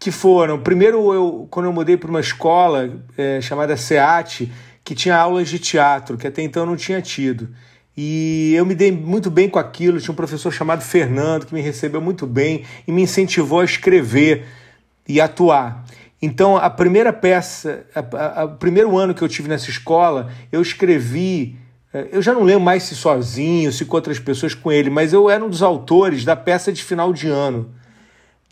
[0.00, 0.58] que foram.
[0.58, 4.50] Primeiro, eu, quando eu mudei para uma escola eh, chamada SEAT,
[4.84, 7.48] que tinha aulas de teatro, que até então não tinha tido.
[7.96, 10.00] E eu me dei muito bem com aquilo.
[10.00, 14.44] Tinha um professor chamado Fernando que me recebeu muito bem e me incentivou a escrever
[15.08, 15.84] e atuar.
[16.20, 17.86] Então, a primeira peça,
[18.44, 21.56] o primeiro ano que eu tive nessa escola, eu escrevi
[21.94, 25.12] é, eu já não lembro mais se sozinho, se com outras pessoas com ele, mas
[25.12, 27.70] eu era um dos autores da peça de final de ano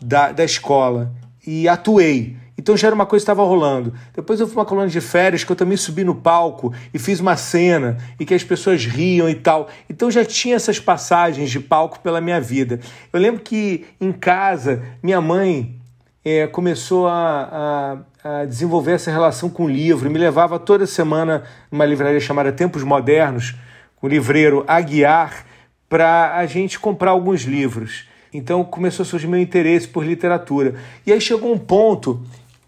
[0.01, 1.11] da, da escola
[1.45, 2.37] e atuei.
[2.63, 3.93] Então já era uma coisa que estava rolando.
[4.15, 7.19] Depois eu fui uma colônia de férias que eu também subi no palco e fiz
[7.19, 9.67] uma cena e que as pessoas riam e tal.
[9.89, 12.79] Então já tinha essas passagens de palco pela minha vida.
[13.11, 15.75] Eu lembro que em casa minha mãe
[16.23, 21.43] é, começou a, a, a, desenvolver essa relação com o livro, me levava toda semana
[21.69, 23.55] numa livraria chamada Tempos Modernos,
[23.97, 25.45] com o livreiro Aguiar,
[25.89, 28.05] para a gente comprar alguns livros.
[28.33, 30.75] Então começou a surgir meu interesse por literatura.
[31.05, 32.23] E aí chegou um ponto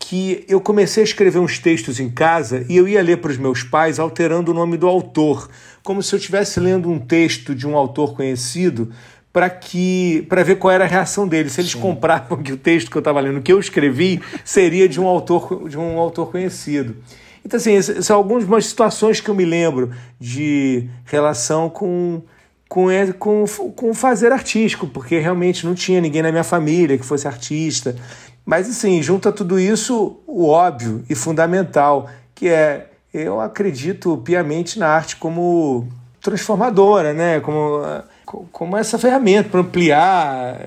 [0.08, 3.38] que eu comecei a escrever uns textos em casa e eu ia ler para os
[3.40, 5.50] meus pais alterando o nome do autor,
[5.82, 8.92] como se eu estivesse lendo um texto de um autor conhecido
[9.34, 11.80] para que para ver qual era a reação deles, se eles Sim.
[11.80, 15.68] compravam que o texto que eu estava lendo, que eu escrevi, seria de um autor
[15.68, 16.98] de um autor conhecido.
[17.44, 19.90] Então assim, são algumas situações que eu me lembro
[20.20, 22.22] de relação com
[22.68, 22.88] com,
[23.18, 27.96] com, com fazer artístico, porque realmente não tinha ninguém na minha família que fosse artista.
[28.46, 34.90] Mas, assim, junta tudo isso o óbvio e fundamental, que é eu acredito piamente na
[34.90, 35.88] arte como
[36.22, 37.40] transformadora, né?
[37.40, 37.82] como,
[38.52, 40.60] como essa ferramenta para ampliar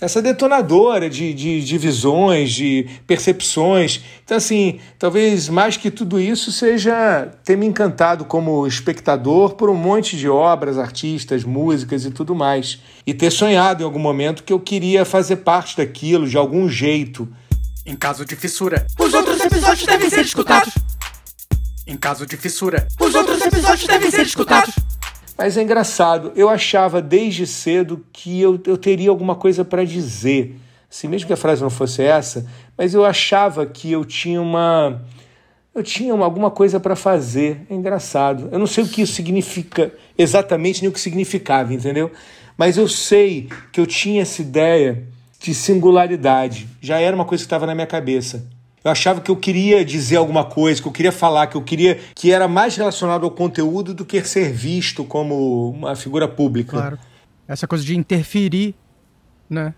[0.00, 4.00] essa detonadora de, de, de visões, de percepções.
[4.24, 9.74] Então, assim, talvez mais que tudo isso seja ter me encantado como espectador por um
[9.74, 12.80] monte de obras, artistas, músicas e tudo mais.
[13.06, 17.28] E ter sonhado em algum momento que eu queria fazer parte daquilo de algum jeito.
[17.84, 20.74] Em caso de fissura, os outros episódios devem ser escutados.
[21.86, 24.74] Em caso de fissura, os outros episódios devem ser escutados.
[25.38, 30.56] Mas é engraçado, eu achava desde cedo que eu, eu teria alguma coisa para dizer.
[30.90, 32.44] Assim, mesmo que a frase não fosse essa,
[32.76, 35.00] mas eu achava que eu tinha uma.
[35.72, 37.64] Eu tinha uma, alguma coisa para fazer.
[37.70, 38.48] É engraçado.
[38.50, 42.10] Eu não sei o que isso significa exatamente, nem o que significava, entendeu?
[42.56, 45.04] Mas eu sei que eu tinha essa ideia
[45.38, 46.68] de singularidade.
[46.80, 48.44] Já era uma coisa que estava na minha cabeça.
[48.84, 51.98] Eu achava que eu queria dizer alguma coisa, que eu queria falar, que eu queria
[52.14, 56.72] que era mais relacionado ao conteúdo do que ser visto como uma figura pública.
[56.72, 56.98] Claro.
[57.46, 58.74] Essa coisa de interferir,
[59.48, 59.74] né?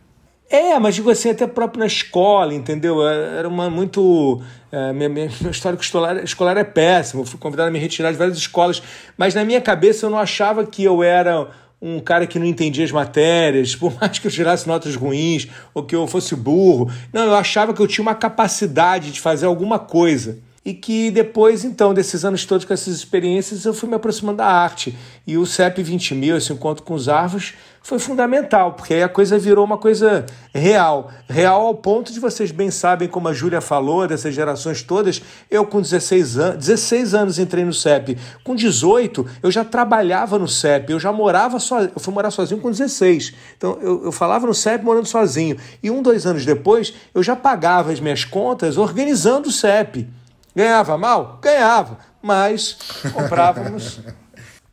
[0.50, 3.06] É, mas digo assim, até próprio na escola, entendeu?
[3.06, 4.42] É, era uma muito.
[4.72, 7.22] É, minha, minha, meu histórico escolar, escolar é péssimo.
[7.22, 8.82] Eu fui convidado a me retirar de várias escolas,
[9.16, 11.48] mas na minha cabeça eu não achava que eu era
[11.80, 15.82] um cara que não entendia as matérias, por mais que eu tirasse notas ruins ou
[15.82, 16.90] que eu fosse burro.
[17.12, 21.64] Não, eu achava que eu tinha uma capacidade de fazer alguma coisa e que depois,
[21.64, 24.96] então, desses anos todos com essas experiências, eu fui me aproximando da arte.
[25.26, 29.08] E o CEP 20 mil, esse encontro com os árvores, foi fundamental, porque aí a
[29.08, 31.10] coisa virou uma coisa real.
[31.28, 35.64] Real ao ponto de vocês bem sabem, como a Júlia falou, dessas gerações todas, eu
[35.66, 38.18] com 16 anos, 16 anos entrei no CEP.
[38.44, 42.60] Com 18, eu já trabalhava no CEP, eu já morava sozinho, eu fui morar sozinho
[42.60, 43.34] com 16.
[43.56, 45.56] Então, eu, eu falava no CEP morando sozinho.
[45.82, 50.06] E um, dois anos depois, eu já pagava as minhas contas organizando o CEP.
[50.54, 51.38] Ganhava mal?
[51.40, 52.76] Ganhava, mas
[53.12, 54.00] comprávamos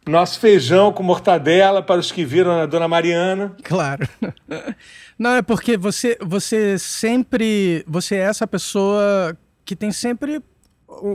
[0.08, 3.56] nosso feijão com mortadela para os que viram a Dona Mariana.
[3.63, 4.08] Claro.
[5.17, 7.84] Não, é porque você, você sempre.
[7.88, 10.41] Você é essa pessoa que tem sempre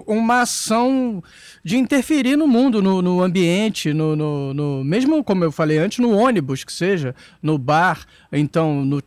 [0.06, 1.22] uma ação
[1.64, 5.98] de interferir no mundo, no, no ambiente, no, no, no, mesmo como eu falei antes,
[5.98, 9.02] no ônibus que seja, no bar, então no,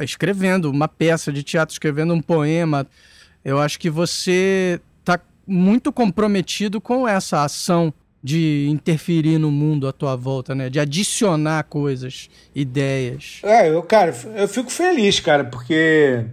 [0.00, 2.86] escrevendo uma peça de teatro, escrevendo um poema.
[3.44, 9.92] Eu acho que você está muito comprometido com essa ação de interferir no mundo à
[9.92, 10.70] tua volta, né?
[10.70, 13.40] De adicionar coisas, ideias.
[13.42, 16.24] É, eu, cara, eu fico feliz, cara, porque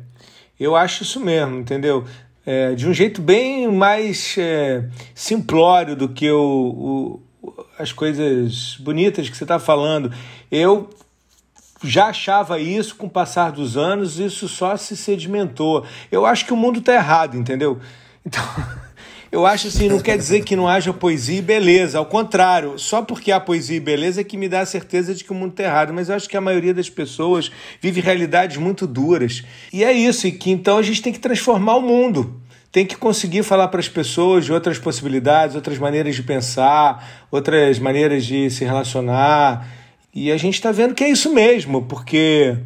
[0.59, 2.05] eu acho isso mesmo, entendeu?
[2.45, 9.29] É, de um jeito bem mais é, simplório do que o, o, as coisas bonitas
[9.29, 10.11] que você está falando.
[10.51, 10.89] Eu
[11.83, 15.85] já achava isso com o passar dos anos, isso só se sedimentou.
[16.11, 17.79] Eu acho que o mundo está errado, entendeu?
[18.25, 18.43] Então,
[19.31, 23.01] eu acho assim, não quer dizer que não haja poesia e beleza, ao contrário, só
[23.01, 25.51] porque há poesia e beleza é que me dá a certeza de que o mundo
[25.51, 29.43] está errado, mas eu acho que a maioria das pessoas vive realidades muito duras.
[29.71, 32.95] E é isso, e que então a gente tem que transformar o mundo tem que
[32.95, 38.49] conseguir falar para as pessoas de outras possibilidades, outras maneiras de pensar, outras maneiras de
[38.49, 39.67] se relacionar.
[40.13, 42.57] E a gente está vendo que é isso mesmo, porque,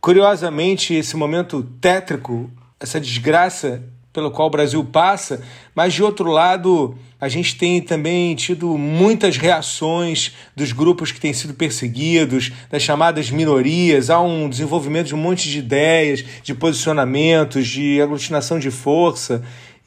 [0.00, 5.42] curiosamente, esse momento tétrico, essa desgraça pelo qual o Brasil passa,
[5.74, 11.32] mas de outro lado, a gente tem também tido muitas reações dos grupos que têm
[11.32, 17.66] sido perseguidos, das chamadas minorias, há um desenvolvimento de um monte de ideias, de posicionamentos,
[17.66, 19.42] de aglutinação de força,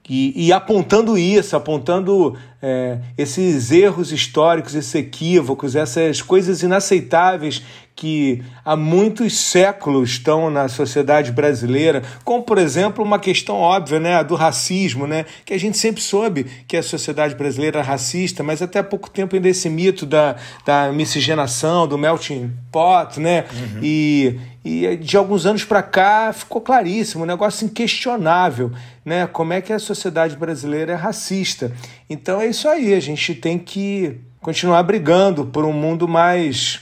[0.09, 7.63] e, e apontando isso, apontando é, esses erros históricos, esses equívocos, essas coisas inaceitáveis
[7.95, 14.15] que há muitos séculos estão na sociedade brasileira, como por exemplo uma questão óbvia, né,
[14.15, 18.43] a do racismo, né, que a gente sempre soube que a sociedade brasileira é racista,
[18.43, 20.35] mas até há pouco tempo ainda esse mito da,
[20.65, 23.79] da miscigenação, do melting pot, né, uhum.
[23.81, 28.72] e, e de alguns anos para cá ficou claríssimo, um negócio inquestionável,
[29.05, 31.72] né, como é que a sociedade brasileira é racista.
[32.09, 36.82] Então é isso aí, a gente tem que continuar brigando por um mundo mais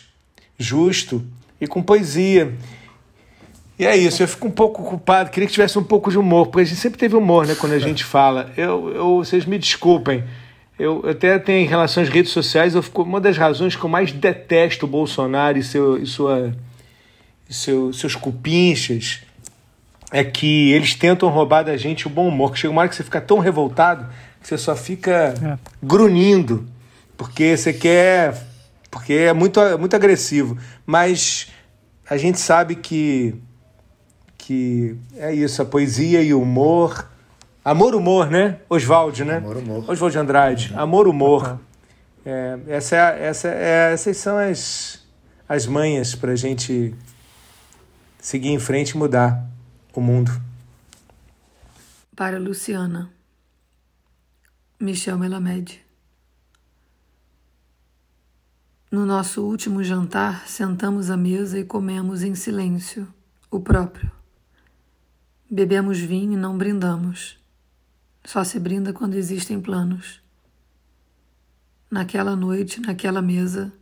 [0.58, 1.22] justo
[1.60, 2.54] e com poesia.
[3.78, 6.48] E é isso, eu fico um pouco ocupado, queria que tivesse um pouco de humor,
[6.48, 8.50] porque a gente sempre teve humor né, quando a gente fala.
[8.56, 10.24] Eu, eu, vocês me desculpem,
[10.80, 13.90] eu até tenho em relação às redes sociais, eu fico, uma das razões que eu
[13.90, 16.54] mais detesto o Bolsonaro e, seu, e, sua,
[17.54, 19.22] seu, seus cupinchas
[20.12, 22.96] é que eles tentam roubar da gente o bom humor, que chega uma hora que
[22.96, 24.08] você fica tão revoltado
[24.42, 25.58] que você só fica é.
[25.82, 26.68] grunhindo,
[27.16, 28.34] porque você quer
[28.94, 30.56] porque é muito, muito agressivo.
[30.86, 31.48] Mas
[32.08, 33.34] a gente sabe que,
[34.38, 37.10] que é isso, a poesia e o humor.
[37.66, 38.58] Amor, humor, né?
[38.70, 39.38] Oswald, né?
[39.38, 39.90] Amor, humor.
[39.90, 40.72] Oswald Andrade.
[40.74, 40.80] Uhum.
[40.80, 41.60] Amor, humor.
[42.24, 45.00] É, essa é, essa é, essas são as,
[45.50, 46.94] as manhas para a gente
[48.24, 49.46] seguir em frente e mudar
[49.94, 50.32] o mundo.
[52.16, 53.12] Para Luciana.
[54.80, 55.84] Michel Melamed.
[58.90, 63.14] No nosso último jantar, sentamos à mesa e comemos em silêncio,
[63.52, 64.10] o próprio.
[65.52, 67.38] Bebemos vinho e não brindamos.
[68.24, 70.22] Só se brinda quando existem planos.
[71.92, 73.74] Naquela noite, naquela mesa,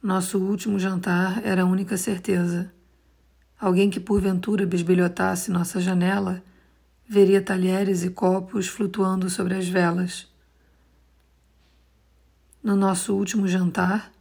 [0.00, 2.72] nosso último jantar era a única certeza.
[3.58, 6.42] Alguém que porventura bisbilhotasse nossa janela
[7.08, 10.28] veria talheres e copos flutuando sobre as velas.
[12.62, 14.12] No nosso último jantar,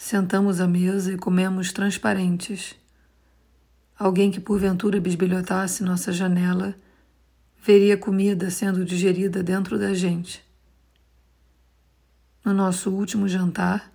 [0.00, 2.74] Sentamos à mesa e comemos transparentes.
[3.98, 6.74] Alguém que porventura bisbilhotasse nossa janela
[7.62, 10.42] veria comida sendo digerida dentro da gente.
[12.42, 13.92] No nosso último jantar,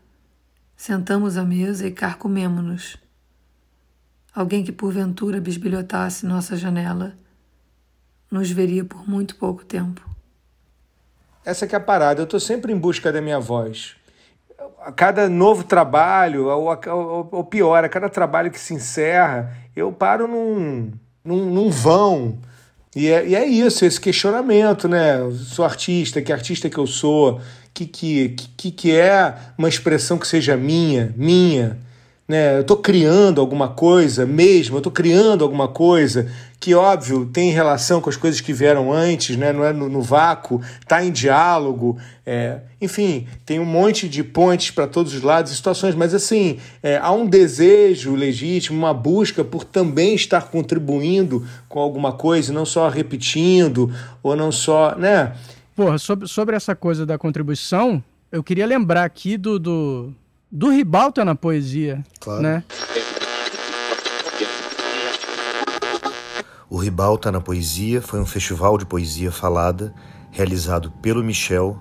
[0.78, 2.98] sentamos à mesa e carcomemo-nos.
[4.36, 7.14] Alguém que porventura bisbilhotasse nossa janela
[8.30, 10.02] nos veria por muito pouco tempo.
[11.46, 13.96] Essa que é a parada, eu estou sempre em busca da minha voz
[14.86, 19.92] a cada novo trabalho, ou, ou, ou, pior, a cada trabalho que se encerra, eu
[19.92, 20.92] paro num,
[21.24, 22.38] num, num vão.
[22.96, 25.18] E é, e é isso, esse questionamento, né?
[25.48, 27.42] Sou artista, que artista que eu sou,
[27.74, 31.80] que, que, que, que é uma expressão que seja minha, minha,
[32.28, 32.58] né?
[32.58, 38.02] Eu estou criando alguma coisa mesmo, eu estou criando alguma coisa que, óbvio, tem relação
[38.02, 39.54] com as coisas que vieram antes, né?
[39.54, 44.72] não é no, no vácuo, está em diálogo, é, enfim, tem um monte de pontes
[44.72, 49.44] para todos os lados e situações, mas assim, é, há um desejo legítimo, uma busca
[49.44, 55.36] por também estar contribuindo com alguma coisa, não só repetindo, ou não só, né?
[55.76, 60.14] Porra, sobre, sobre essa coisa da contribuição, eu queria lembrar aqui do, do
[60.56, 62.02] do Ribalta na poesia.
[62.18, 62.42] Claro.
[62.42, 62.64] Né?
[66.70, 69.94] O Ribalta na Poesia foi um festival de poesia falada
[70.32, 71.78] realizado pelo Michel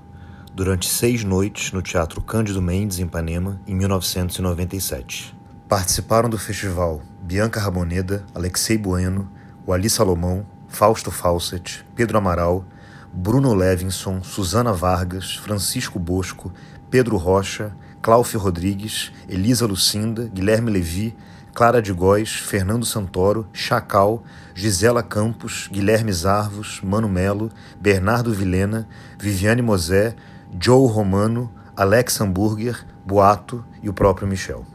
[0.53, 5.37] durante seis noites no Teatro Cândido Mendes, em Ipanema, em 1997.
[5.68, 9.31] Participaram do festival Bianca Ramoneda, Alexei Bueno,
[9.66, 12.64] Wally Salomão, Fausto Fawcett, Pedro Amaral,
[13.12, 16.53] Bruno Levinson, Susana Vargas, Francisco Bosco,
[16.91, 17.72] Pedro Rocha,
[18.05, 21.17] Cláudio Rodrigues, Elisa Lucinda, Guilherme Levi,
[21.55, 24.23] Clara de Góes, Fernando Santoro, Chacal,
[24.55, 27.51] Gisela Campos, Guilherme Zarvos, Mano Melo,
[27.81, 28.87] Bernardo Vilena,
[29.19, 30.15] Viviane Mosé,
[30.63, 34.67] Joe Romano, Alex Hamburger, Boato e o próprio Michel.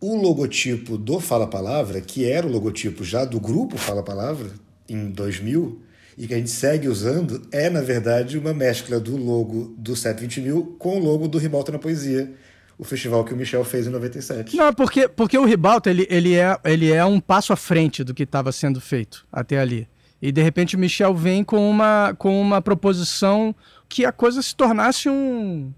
[0.00, 4.52] O logotipo do Fala Palavra, que era o logotipo já do grupo Fala Palavra,
[4.88, 5.87] em 2000,
[6.18, 10.40] e que a gente segue usando é, na verdade, uma mescla do logo do 720
[10.40, 12.34] mil com o logo do Ribalta na Poesia,
[12.76, 14.56] o festival que o Michel fez em 97.
[14.56, 18.12] Não, porque, porque o Ribalta ele, ele, é, ele é um passo à frente do
[18.12, 19.86] que estava sendo feito até ali.
[20.20, 23.54] E de repente o Michel vem com uma, com uma proposição
[23.88, 25.72] que a coisa se tornasse um,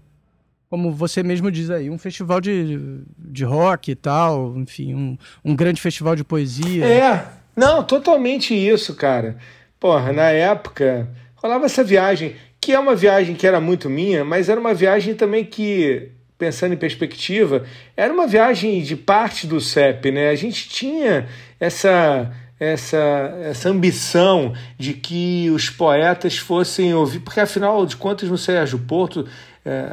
[0.71, 2.79] como você mesmo diz aí, um festival de,
[3.15, 6.83] de rock e tal, enfim, um, um grande festival de poesia.
[6.83, 9.37] É, não, totalmente isso, cara
[9.81, 14.47] porra, na época, rolava essa viagem, que é uma viagem que era muito minha, mas
[14.47, 17.65] era uma viagem também que, pensando em perspectiva,
[17.97, 20.29] era uma viagem de parte do CEP, né?
[20.29, 21.27] A gente tinha
[21.59, 28.37] essa essa, essa ambição de que os poetas fossem ouvir, porque afinal de contas no
[28.37, 29.27] Sérgio Porto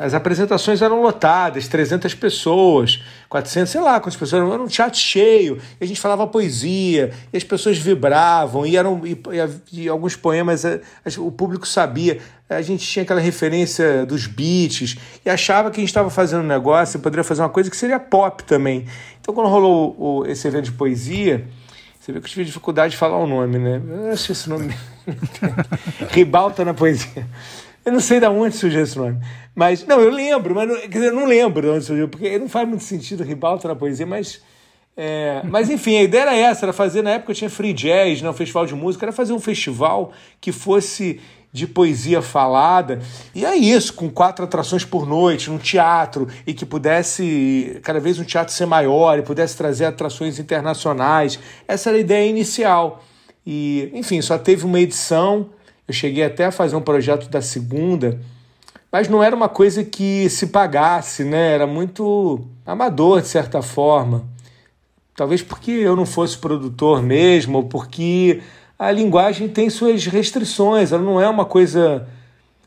[0.01, 5.59] as apresentações eram lotadas, 300 pessoas, 400, sei lá quantas pessoas, era um teatro cheio,
[5.79, 10.17] e a gente falava poesia, e as pessoas vibravam, e, eram, e, e, e alguns
[10.17, 15.71] poemas a, a, o público sabia, a gente tinha aquela referência dos beats, e achava
[15.71, 18.43] que a gente estava fazendo um negócio, e poderia fazer uma coisa que seria pop
[18.45, 18.87] também.
[19.21, 21.47] Então quando rolou o, esse evento de poesia,
[22.01, 23.83] você vê que eu tive dificuldade de falar o nome, né?
[23.87, 24.75] Eu acho esse nome.
[26.09, 27.27] Ribalta na poesia.
[27.85, 29.19] Eu não sei de onde surgiu esse nome.
[29.55, 32.39] Mas, não, eu lembro, mas não, quer dizer, eu não lembro de onde surgiu, porque
[32.39, 34.41] não faz muito sentido ribalta na poesia, mas.
[34.97, 38.29] É, mas enfim, a ideia era essa, era fazer, na época tinha free jazz, né,
[38.29, 41.21] um festival de música, era fazer um festival que fosse
[41.53, 43.01] de poesia falada.
[43.35, 48.19] E é isso, com quatro atrações por noite, num teatro, e que pudesse, cada vez
[48.19, 51.39] um teatro ser maior, e pudesse trazer atrações internacionais.
[51.67, 53.03] Essa era a ideia inicial.
[53.47, 55.51] E, enfim, só teve uma edição
[55.89, 58.21] eu cheguei até a fazer um projeto da segunda,
[58.93, 61.55] mas não era uma coisa que se pagasse, né?
[61.55, 64.25] Era muito amador, de certa forma.
[65.17, 68.41] Talvez porque eu não fosse produtor mesmo, ou porque
[68.79, 72.07] a linguagem tem suas restrições, ela não é uma coisa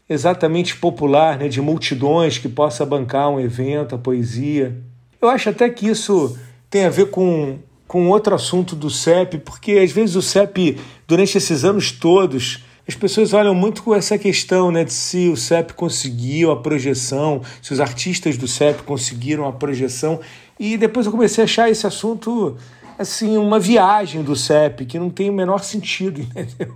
[0.09, 4.75] exatamente popular, né, de multidões que possa bancar um evento, a poesia.
[5.21, 6.37] Eu acho até que isso
[6.69, 11.37] tem a ver com, com outro assunto do CEP, porque às vezes o CEP, durante
[11.37, 15.73] esses anos todos, as pessoas olham muito com essa questão né, de se o CEP
[15.73, 20.19] conseguiu a projeção, se os artistas do CEP conseguiram a projeção.
[20.59, 22.57] E depois eu comecei a achar esse assunto
[22.97, 26.75] assim uma viagem do CEP, que não tem o menor sentido, entendeu?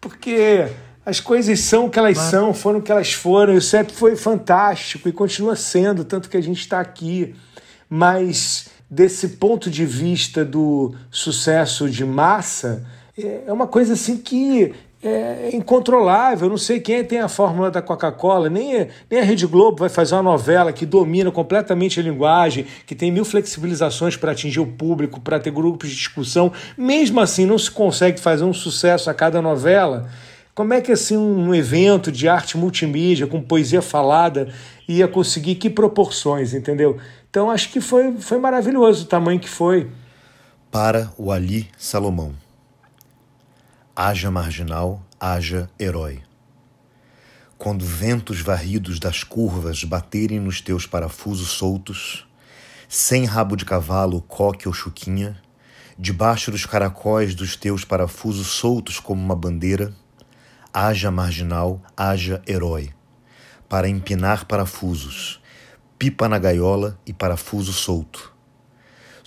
[0.00, 0.66] Porque
[1.04, 3.92] as coisas são o que elas são, foram o que elas foram, e o CEP
[3.92, 7.34] foi fantástico e continua sendo, tanto que a gente está aqui.
[7.88, 12.86] Mas desse ponto de vista do sucesso de massa,
[13.16, 14.72] é uma coisa assim que
[15.02, 16.48] é incontrolável.
[16.48, 20.14] Não sei quem tem a fórmula da Coca-Cola, nem, nem a Rede Globo vai fazer
[20.14, 25.20] uma novela que domina completamente a linguagem, que tem mil flexibilizações para atingir o público,
[25.20, 26.52] para ter grupos de discussão.
[26.76, 30.08] Mesmo assim, não se consegue fazer um sucesso a cada novela.
[30.54, 34.52] Como é que assim um evento de arte multimídia com poesia falada
[34.86, 36.98] ia conseguir que proporções, entendeu?
[37.30, 39.88] Então acho que foi, foi maravilhoso o tamanho que foi.
[40.70, 42.49] Para o Ali Salomão.
[43.94, 46.22] Haja marginal, haja herói.
[47.58, 52.24] Quando ventos varridos das curvas baterem nos teus parafusos soltos,
[52.88, 55.42] sem rabo de cavalo, coque ou chuquinha,
[55.98, 59.92] debaixo dos caracóis dos teus parafusos soltos como uma bandeira,
[60.72, 62.94] haja marginal, haja herói,
[63.68, 65.42] para empinar parafusos,
[65.98, 68.32] pipa na gaiola e parafuso solto.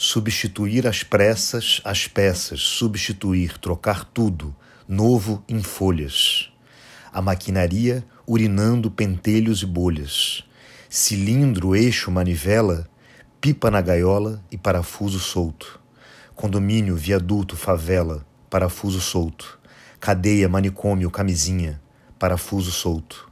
[0.06, 4.54] Substituir as pressas, as peças, substituir, trocar tudo,
[4.86, 6.52] novo em folhas.
[7.14, 10.44] A maquinaria urinando pentelhos e bolhas.
[10.90, 12.86] Cilindro, eixo, manivela,
[13.40, 15.80] pipa na gaiola e parafuso solto.
[16.36, 19.58] Condomínio, viaduto, favela, parafuso solto.
[20.02, 21.82] Cadeia, manicômio, camisinha,
[22.20, 23.32] parafuso solto.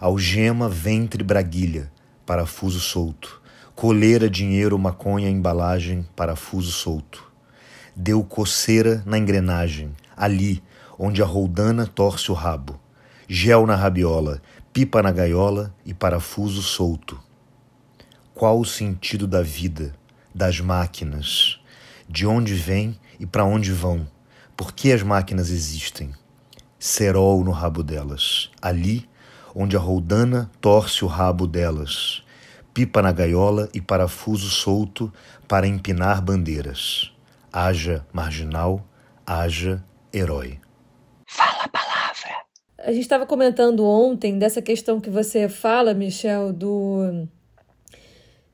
[0.00, 1.92] Algema, ventre, braguilha,
[2.24, 3.37] parafuso solto.
[3.80, 7.30] Coleira, dinheiro, maconha, embalagem, parafuso solto.
[7.94, 10.60] Deu coceira na engrenagem, ali,
[10.98, 12.76] onde a roldana torce o rabo,
[13.28, 17.20] gel na rabiola, pipa na gaiola e parafuso solto.
[18.34, 19.94] Qual o sentido da vida,
[20.34, 21.60] das máquinas?
[22.08, 24.08] De onde vêm e para onde vão?
[24.56, 26.10] Por que as máquinas existem?
[26.80, 29.08] Cerol no rabo delas, ali
[29.54, 32.24] onde a roldana torce o rabo delas,
[32.78, 35.12] pipa na gaiola e parafuso solto
[35.48, 37.12] para empinar bandeiras.
[37.52, 38.86] Haja marginal,
[39.26, 39.82] haja
[40.14, 40.60] herói.
[41.26, 42.44] Fala a palavra.
[42.78, 47.26] A gente estava comentando ontem dessa questão que você fala, Michel, do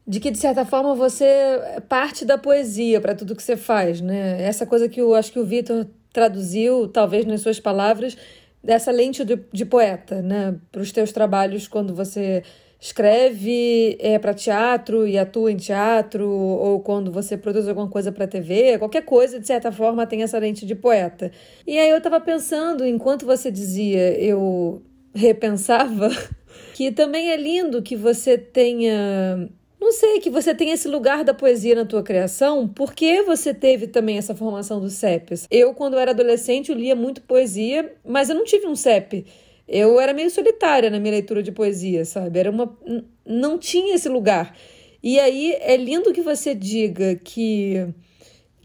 [0.07, 4.01] de que de certa forma você é parte da poesia para tudo que você faz,
[4.01, 4.43] né?
[4.43, 8.17] Essa coisa que eu acho que o Vitor traduziu, talvez nas suas palavras,
[8.63, 10.59] dessa lente de, de poeta, né?
[10.73, 12.43] Para os teus trabalhos quando você
[12.85, 18.27] escreve é, para teatro e atua em teatro, ou quando você produz alguma coisa para
[18.27, 21.33] TV, qualquer coisa, de certa forma, tem essa lente de poeta.
[21.67, 24.83] E aí eu estava pensando, enquanto você dizia, eu
[25.15, 26.11] repensava,
[26.77, 29.49] que também é lindo que você tenha
[29.81, 33.87] não sei, que você tenha esse lugar da poesia na tua criação, porque você teve
[33.87, 35.47] também essa formação do CEPs.
[35.51, 39.27] Eu, quando era adolescente, eu lia muito poesia, mas eu não tive um CEP
[39.67, 42.39] eu era meio solitária na minha leitura de poesia, sabe?
[42.39, 42.77] Era uma
[43.25, 44.55] não tinha esse lugar.
[45.03, 47.87] E aí é lindo que você diga que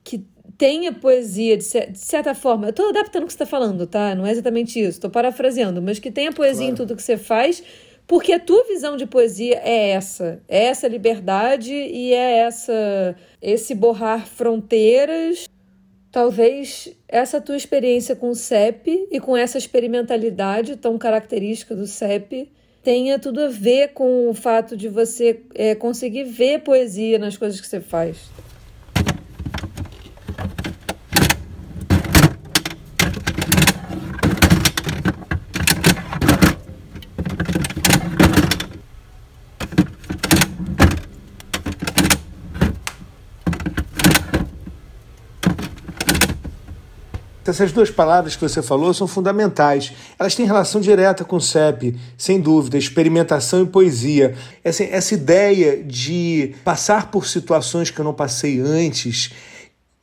[0.04, 0.24] que
[0.58, 3.86] tenha poesia, de, cer- de certa forma, eu estou adaptando o que você está falando,
[3.88, 4.14] tá?
[4.16, 7.64] Não é exatamente isso, estou parafraseando, mas que tenha poesia em tudo que você faz,
[8.08, 13.74] porque a tua visão de poesia é essa, é essa liberdade e é essa esse
[13.76, 15.48] borrar fronteiras.
[16.12, 22.52] Talvez essa tua experiência com o CEP e com essa experimentalidade tão característica do CEP
[22.84, 27.62] tenha tudo a ver com o fato de você é, conseguir ver poesia nas coisas
[27.62, 28.18] que você faz.
[47.50, 49.92] Essas duas palavras que você falou são fundamentais.
[50.18, 54.36] Elas têm relação direta com o CEP, sem dúvida, experimentação e poesia.
[54.64, 59.32] Essa, essa ideia de passar por situações que eu não passei antes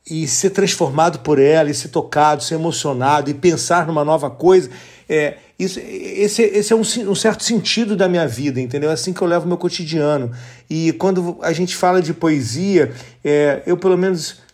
[0.09, 4.69] e ser transformado por ela, e ser tocado, ser emocionado e pensar numa nova coisa,
[5.09, 8.89] é, isso, esse, esse é um, um certo sentido da minha vida, entendeu?
[8.89, 10.31] É assim que eu levo meu cotidiano.
[10.69, 12.91] E quando a gente fala de poesia,
[13.23, 14.46] é, eu pelo menos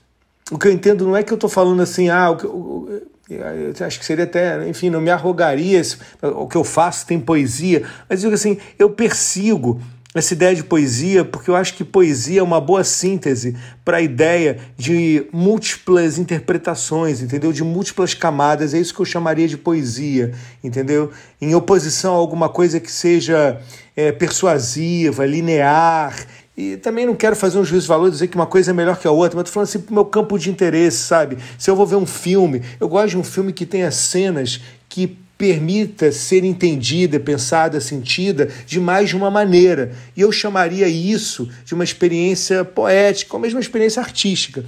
[0.52, 3.02] o que eu entendo não é que eu estou falando assim, ah, o que, o,
[3.30, 5.82] eu acho que seria até, enfim, não me arrogaria,
[6.22, 9.82] o que eu faço tem poesia, mas digo assim, eu persigo
[10.14, 14.02] essa ideia de poesia porque eu acho que poesia é uma boa síntese para a
[14.02, 17.52] ideia de múltiplas interpretações, entendeu?
[17.52, 20.32] De múltiplas camadas, é isso que eu chamaria de poesia,
[20.64, 21.12] entendeu?
[21.41, 23.60] Em oposição a alguma coisa que seja
[23.96, 26.16] é, persuasiva, linear,
[26.56, 28.97] e também não quero fazer um juízo de valor dizer que uma coisa é melhor
[28.97, 31.38] que a outra, mas tô falando assim pro meu campo de interesse, sabe?
[31.58, 35.18] Se eu vou ver um filme, eu gosto de um filme que tenha cenas que
[35.36, 39.91] permita ser entendida, pensada, sentida de mais de uma maneira.
[40.16, 44.64] E eu chamaria isso de uma experiência poética, ou mesmo uma experiência artística.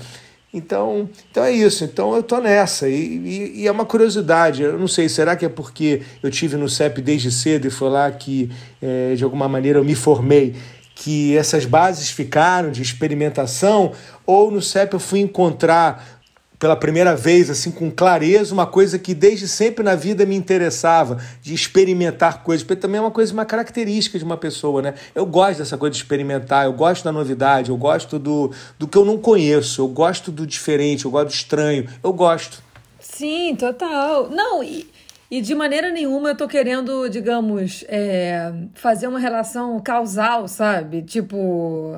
[0.55, 1.83] Então, então é isso.
[1.83, 2.87] Então eu tô nessa.
[2.87, 4.63] E, e, e, é uma curiosidade.
[4.63, 7.89] Eu não sei, será que é porque eu tive no CEP desde cedo e foi
[7.89, 8.49] lá que,
[8.81, 10.55] é, de alguma maneira, eu me formei?
[10.95, 13.91] Que essas bases ficaram de experimentação,
[14.25, 16.15] ou no CEP eu fui encontrar
[16.57, 21.21] pela primeira vez, assim, com clareza, uma coisa que desde sempre na vida me interessava,
[21.41, 24.93] de experimentar coisas, porque também é uma coisa, uma característica de uma pessoa, né?
[25.13, 28.97] Eu gosto dessa coisa de experimentar, eu gosto da novidade, eu gosto do, do que
[28.97, 32.63] eu não conheço, eu gosto do diferente, eu gosto do estranho, eu gosto.
[32.99, 34.29] Sim, total.
[34.29, 34.87] Não, e,
[35.29, 41.01] e de maneira nenhuma eu tô querendo, digamos, é, fazer uma relação causal, sabe?
[41.01, 41.37] Tipo,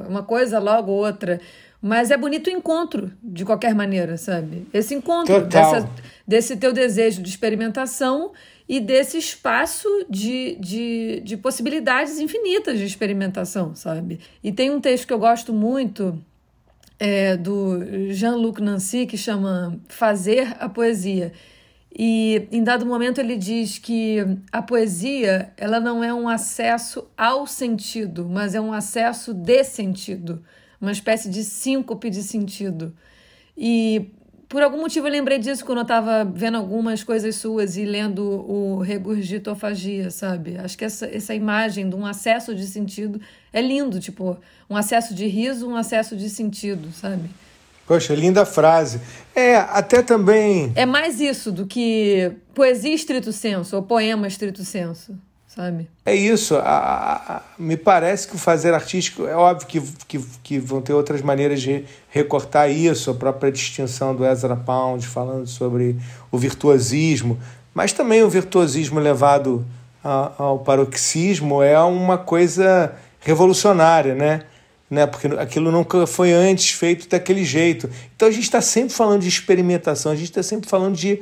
[0.07, 1.39] uma coisa logo outra.
[1.82, 4.67] Mas é bonito o encontro, de qualquer maneira, sabe?
[4.73, 5.89] Esse encontro dessa,
[6.28, 8.32] desse teu desejo de experimentação
[8.67, 14.19] e desse espaço de, de, de possibilidades infinitas de experimentação, sabe?
[14.43, 16.17] E tem um texto que eu gosto muito
[16.99, 21.32] é, do Jean-Luc Nancy que chama Fazer a Poesia.
[21.93, 24.17] E em dado momento ele diz que
[24.51, 30.43] a poesia ela não é um acesso ao sentido, mas é um acesso de sentido
[30.79, 32.95] uma espécie de síncope de sentido.
[33.57, 34.11] E
[34.47, 38.23] por algum motivo eu lembrei disso quando eu estava vendo algumas coisas suas e lendo
[38.23, 40.57] o Regurgitofagia, sabe?
[40.57, 43.19] Acho que essa, essa imagem de um acesso de sentido
[43.51, 44.38] é lindo, tipo,
[44.69, 47.29] um acesso de riso, um acesso de sentido, sabe?
[47.88, 48.99] Poxa, linda frase.
[49.33, 50.71] É, até também.
[50.75, 55.17] É mais isso do que poesia estrito senso ou poema estrito senso
[55.57, 55.89] sabe?
[56.05, 56.55] É isso.
[56.55, 60.93] A, a, me parece que o fazer artístico é óbvio que, que, que vão ter
[60.93, 65.97] outras maneiras de recortar isso, a própria distinção do Ezra Pound falando sobre
[66.31, 67.39] o virtuosismo,
[67.73, 69.65] mas também o virtuosismo levado
[70.03, 74.43] a, ao paroxismo é uma coisa revolucionária, né?
[74.89, 75.05] Né?
[75.05, 77.89] Porque aquilo nunca foi antes feito daquele jeito.
[78.15, 81.21] Então a gente está sempre falando de experimentação, a gente está sempre falando de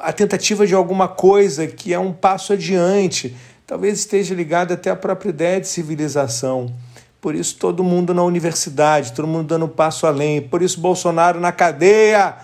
[0.00, 3.34] a tentativa de alguma coisa que é um passo adiante
[3.68, 6.72] talvez esteja ligado até à própria ideia de civilização.
[7.20, 10.40] Por isso, todo mundo na universidade, todo mundo dando um passo além.
[10.40, 12.36] Por isso, Bolsonaro na cadeia.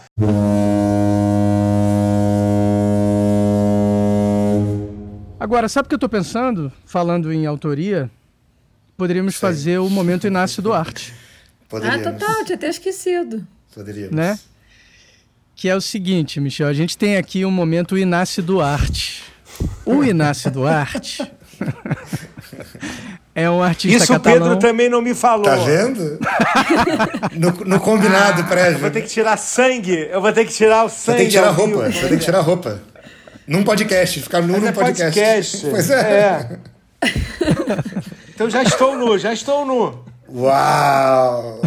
[5.41, 6.71] Agora, sabe o que eu estou pensando?
[6.85, 8.11] Falando em autoria,
[8.97, 9.41] poderíamos Sei.
[9.41, 11.13] fazer o momento Inácio Duarte.
[11.69, 12.07] Poderíamos.
[12.07, 13.47] Ah, total, tinha até esquecido.
[13.75, 14.15] Poderíamos.
[14.15, 14.39] Né?
[15.57, 19.23] Que é o seguinte, Michel, a gente tem aqui um momento Inácio Duarte.
[19.85, 21.23] O Inácio Duarte
[23.35, 24.37] é um artista Isso catalão.
[24.37, 25.45] o Pedro também não me falou.
[25.45, 26.19] Tá vendo?
[27.35, 28.75] no, no combinado ah, prévio.
[28.75, 30.09] Eu vou ter que tirar sangue.
[30.11, 31.05] Eu vou ter que tirar o sangue.
[31.05, 31.93] Você tem que tirar roupa.
[31.93, 32.83] Você tem que tirar roupa.
[33.47, 34.23] Num podcast.
[34.23, 35.21] Ficar nu num é podcast.
[35.21, 35.67] podcast.
[35.71, 36.59] Pois é.
[37.03, 38.05] é.
[38.35, 40.05] então já estou nu, já estou nu.
[40.29, 41.61] Uau!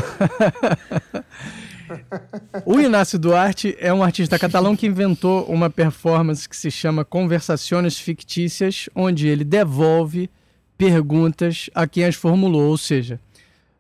[2.66, 7.98] O Inácio Duarte é um artista catalão que inventou uma performance que se chama Conversações
[7.98, 10.30] Fictícias, onde ele devolve
[10.78, 13.20] perguntas a quem as formulou, ou seja,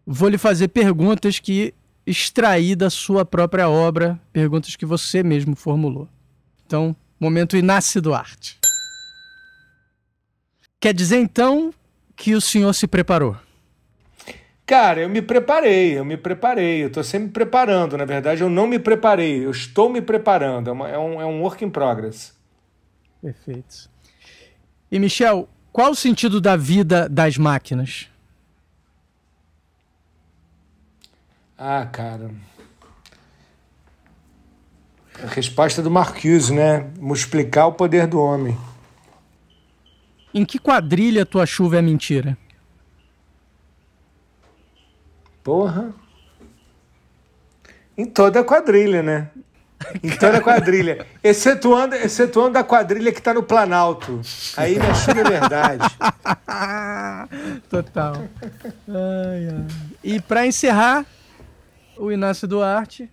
[0.05, 1.73] vou lhe fazer perguntas que
[2.05, 6.07] extraí da sua própria obra, perguntas que você mesmo formulou.
[6.65, 8.57] Então, momento Inácio Duarte.
[10.79, 11.73] Quer dizer então
[12.17, 13.37] que o senhor se preparou?
[14.65, 17.95] Cara, eu me preparei, eu me preparei, eu estou sempre me preparando.
[17.95, 20.69] Na verdade, eu não me preparei, eu estou me preparando.
[20.69, 22.33] É, uma, é, um, é um work in progress.
[23.21, 23.89] Perfeito.
[24.91, 28.09] E, Michel, qual o sentido da vida das máquinas?
[31.57, 32.31] Ah, cara.
[35.23, 36.89] A resposta do Marcuse, né?
[36.99, 38.57] Multiplicar o poder do homem.
[40.37, 42.37] Em que quadrilha tua chuva é mentira?
[45.43, 45.95] Porra.
[47.97, 49.31] Em toda a quadrilha, né?
[50.03, 51.07] Em toda a quadrilha.
[51.23, 54.21] Excetuando, excetuando a quadrilha que tá no Planalto.
[54.55, 55.83] Aí minha chuva é verdade.
[57.67, 58.13] Total.
[58.87, 59.67] Ai, ai.
[60.03, 61.03] E para encerrar,
[61.97, 63.09] o Inácio Duarte.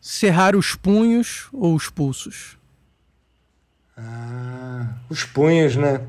[0.00, 2.55] Cerrar os punhos ou os pulsos?
[3.96, 6.00] Ah, os punhos, né?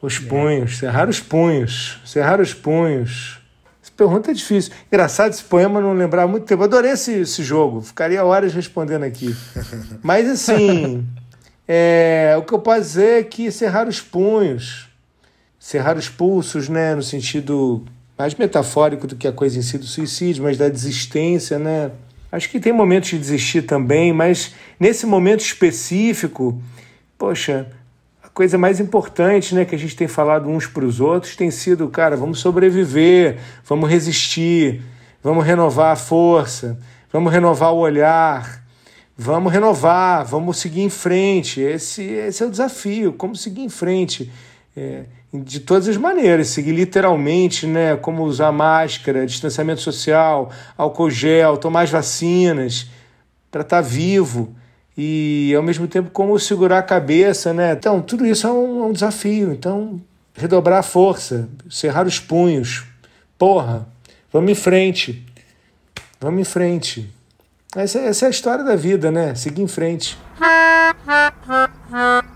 [0.00, 3.40] Os punhos, cerrar os punhos, cerrar os punhos.
[3.80, 4.72] Essa pergunta é difícil.
[4.88, 6.64] Engraçado esse poema não lembrar muito tempo.
[6.64, 9.34] Adorei esse, esse jogo, ficaria horas respondendo aqui.
[10.02, 11.06] Mas assim,
[11.68, 14.88] é, o que eu posso dizer é que cerrar os punhos,
[15.58, 17.84] cerrar os pulsos, né, no sentido
[18.18, 21.92] mais metafórico do que a coisa em si do suicídio, mas da desistência, né?
[22.32, 26.58] Acho que tem momentos de desistir também, mas nesse momento específico,
[27.18, 27.70] poxa,
[28.22, 31.50] a coisa mais importante, né, que a gente tem falado uns para os outros tem
[31.50, 34.80] sido, cara, vamos sobreviver, vamos resistir,
[35.22, 36.78] vamos renovar a força,
[37.12, 38.64] vamos renovar o olhar,
[39.14, 41.60] vamos renovar, vamos seguir em frente.
[41.60, 44.32] Esse, esse é o desafio, como seguir em frente.
[44.74, 51.56] É, de todas as maneiras, seguir literalmente, né, como usar máscara, distanciamento social, álcool gel,
[51.56, 52.90] tomar as vacinas
[53.50, 54.54] para estar tá vivo
[54.96, 57.72] e ao mesmo tempo como segurar a cabeça, né?
[57.72, 59.52] Então, tudo isso é um, é um desafio.
[59.52, 60.00] Então,
[60.34, 62.84] redobrar a força, cerrar os punhos.
[63.38, 63.86] Porra,
[64.32, 65.26] vamos em frente.
[66.20, 67.10] Vamos em frente.
[67.74, 69.34] Essa, essa é a história da vida, né?
[69.34, 70.18] Seguir em frente.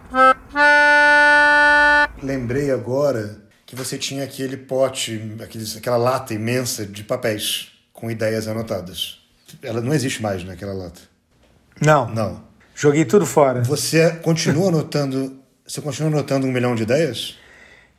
[2.27, 8.49] Lembrei agora que você tinha aquele pote, aqueles, aquela lata imensa de papéis com ideias
[8.49, 9.21] anotadas.
[9.63, 11.01] Ela não existe mais, né, aquela lata?
[11.81, 12.09] Não.
[12.13, 12.43] Não.
[12.75, 13.63] Joguei tudo fora.
[13.63, 15.39] Você continua anotando.
[15.65, 17.37] Você continua anotando um milhão de ideias?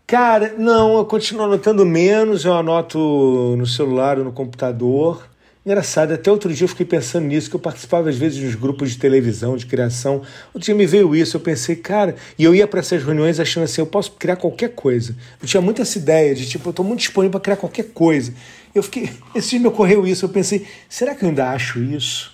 [0.05, 5.25] Cara, não, eu continuo anotando menos, eu anoto no celular ou no computador.
[5.67, 8.91] Engraçado, até outro dia eu fiquei pensando nisso, que eu participava às vezes dos grupos
[8.91, 10.21] de televisão, de criação.
[10.53, 13.65] Outro dia me veio isso, eu pensei, cara, e eu ia para essas reuniões achando
[13.65, 15.13] assim, eu posso criar qualquer coisa.
[15.41, 18.33] Eu tinha muita essa ideia de tipo, eu estou muito disponível para criar qualquer coisa.
[18.73, 22.31] Eu fiquei, esse dia me ocorreu isso, eu pensei, será que eu ainda acho isso?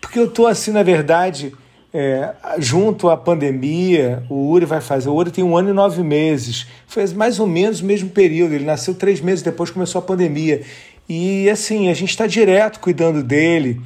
[0.00, 1.52] Porque eu estou assim, na verdade,
[1.94, 5.10] é, junto à pandemia, o Uri vai fazer.
[5.10, 6.66] O Uri tem um ano e nove meses.
[6.86, 8.54] Foi mais ou menos o mesmo período.
[8.54, 10.62] Ele nasceu três meses depois começou a pandemia.
[11.08, 13.80] E assim, a gente está direto cuidando dele,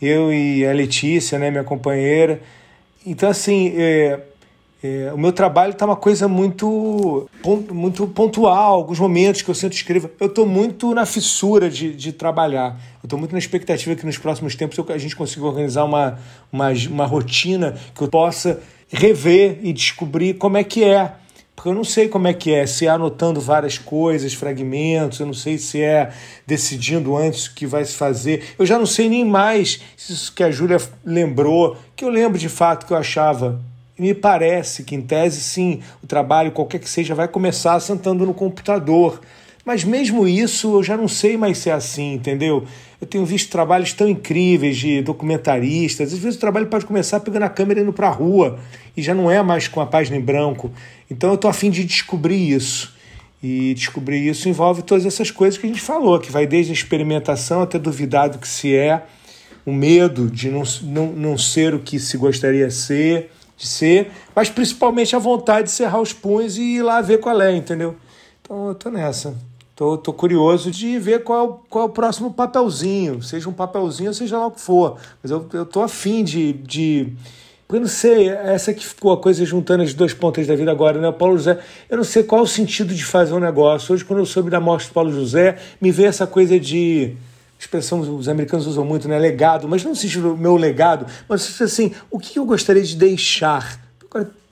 [0.00, 2.40] eu e a Letícia, né, minha companheira.
[3.04, 4.20] Então, assim, é,
[4.82, 7.28] é, o meu trabalho está uma coisa muito,
[7.72, 10.10] muito pontual, alguns momentos que eu sempre escrevo.
[10.20, 12.78] Eu estou muito na fissura de, de trabalhar.
[13.02, 16.18] Eu estou muito na expectativa que nos próximos tempos a gente consiga organizar uma,
[16.52, 21.12] uma, uma rotina que eu possa rever e descobrir como é que é
[21.56, 25.26] porque eu não sei como é que é, se é anotando várias coisas, fragmentos, eu
[25.26, 26.12] não sei se é
[26.46, 28.44] decidindo antes o que vai se fazer.
[28.58, 32.38] Eu já não sei nem mais se isso que a Júlia lembrou, que eu lembro
[32.38, 33.58] de fato que eu achava.
[33.98, 38.34] Me parece que, em tese, sim, o trabalho, qualquer que seja, vai começar sentando no
[38.34, 39.18] computador.
[39.66, 42.64] Mas mesmo isso, eu já não sei mais se é assim, entendeu?
[43.00, 46.12] Eu tenho visto trabalhos tão incríveis de documentaristas.
[46.12, 48.60] Às vezes o trabalho pode começar pegando a câmera e indo para a rua
[48.96, 50.70] e já não é mais com a página em branco.
[51.10, 52.94] Então eu estou afim de descobrir isso.
[53.42, 56.74] E descobrir isso envolve todas essas coisas que a gente falou, que vai desde a
[56.74, 59.02] experimentação até duvidar do que se é,
[59.66, 64.48] o medo de não, não, não ser o que se gostaria ser, de ser, mas
[64.48, 67.96] principalmente a vontade de cerrar os punhos e ir lá ver qual é, entendeu?
[68.40, 69.36] Então eu tô nessa.
[69.76, 74.38] Tô, tô curioso de ver qual, qual é o próximo papelzinho, seja um papelzinho, seja
[74.38, 74.96] lá o que for.
[75.22, 77.12] Mas eu, eu tô afim de, de,
[77.68, 80.70] Porque eu não sei, essa que ficou a coisa juntando as duas pontas da vida
[80.70, 81.06] agora, né?
[81.08, 81.58] O Paulo José,
[81.90, 83.94] eu não sei qual o sentido de fazer um negócio.
[83.94, 87.14] Hoje, quando eu soube da morte do Paulo José, me veio essa coisa de.
[87.58, 89.18] Expressão os americanos usam muito, né?
[89.18, 93.78] Legado, mas não sentido meu legado, mas assim, o que eu gostaria de deixar?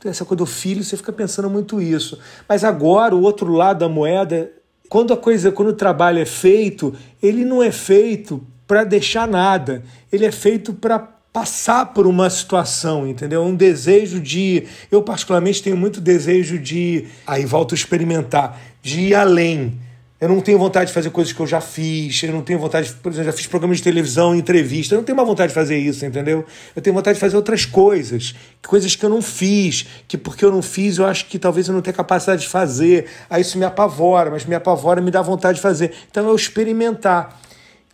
[0.05, 2.19] Essa coisa do filho, você fica pensando muito isso.
[2.47, 4.51] Mas agora, o outro lado da moeda,
[4.95, 9.83] quando a coisa, quando o trabalho é feito, ele não é feito para deixar nada,
[10.13, 11.01] ele é feito para
[11.33, 13.43] passar por uma situação, entendeu?
[13.43, 14.69] Um desejo de.
[14.93, 17.07] Eu, particularmente, tenho muito desejo de.
[17.27, 19.81] Aí volto a experimentar, de ir além.
[20.25, 22.89] Eu não tenho vontade de fazer coisas que eu já fiz, eu não tenho vontade,
[22.89, 25.55] de, por exemplo, já fiz programas de televisão, entrevista, eu não tenho mais vontade de
[25.55, 26.47] fazer isso, entendeu?
[26.75, 28.35] Eu tenho vontade de fazer outras coisas,
[28.67, 31.75] coisas que eu não fiz, que porque eu não fiz eu acho que talvez eu
[31.75, 35.57] não tenha capacidade de fazer, aí isso me apavora, mas me apavora me dá vontade
[35.57, 35.93] de fazer.
[36.11, 37.39] Então eu experimentar.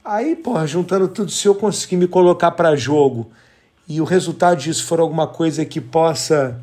[0.04, 3.28] Aí, porra, juntando tudo, se eu conseguir me colocar para jogo
[3.88, 6.60] e o resultado disso for alguma coisa que possa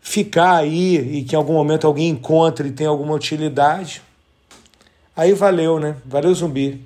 [0.00, 4.00] ficar aí e que em algum momento alguém encontre e tenha alguma utilidade,
[5.16, 5.96] aí valeu, né?
[6.04, 6.80] Valeu, zumbi.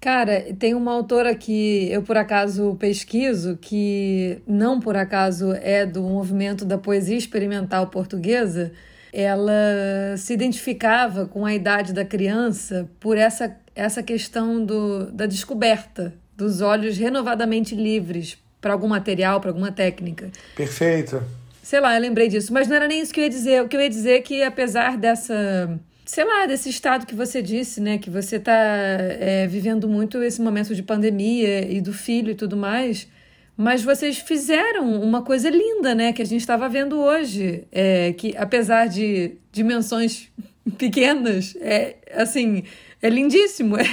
[0.00, 6.02] Cara, tem uma autora que eu por acaso pesquiso, que não por acaso é do
[6.02, 8.72] movimento da poesia experimental portuguesa.
[9.12, 16.12] Ela se identificava com a idade da criança por essa essa questão do, da descoberta
[16.36, 20.30] dos olhos renovadamente livres para algum material, para alguma técnica.
[20.56, 21.22] Perfeito.
[21.62, 23.62] Sei lá, eu lembrei disso, mas não era nem isso que eu ia dizer.
[23.62, 25.78] O que eu ia dizer é que apesar dessa
[26.08, 27.98] sei lá, desse estado que você disse, né?
[27.98, 32.56] Que você está é, vivendo muito esse momento de pandemia e do filho e tudo
[32.56, 33.06] mais.
[33.54, 36.14] Mas vocês fizeram uma coisa linda, né?
[36.14, 37.64] Que a gente estava vendo hoje.
[37.70, 40.30] É, que apesar de dimensões
[40.78, 42.64] pequenas, é assim,
[43.02, 43.76] é lindíssimo.
[43.76, 43.84] É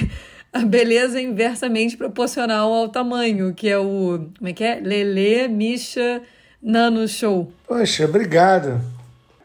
[0.54, 4.26] a beleza inversamente proporcional ao tamanho, que é o.
[4.38, 4.80] Como é que é?
[4.80, 6.22] Lele Misha
[6.62, 7.52] Nano Show.
[7.68, 8.95] Poxa, obrigado.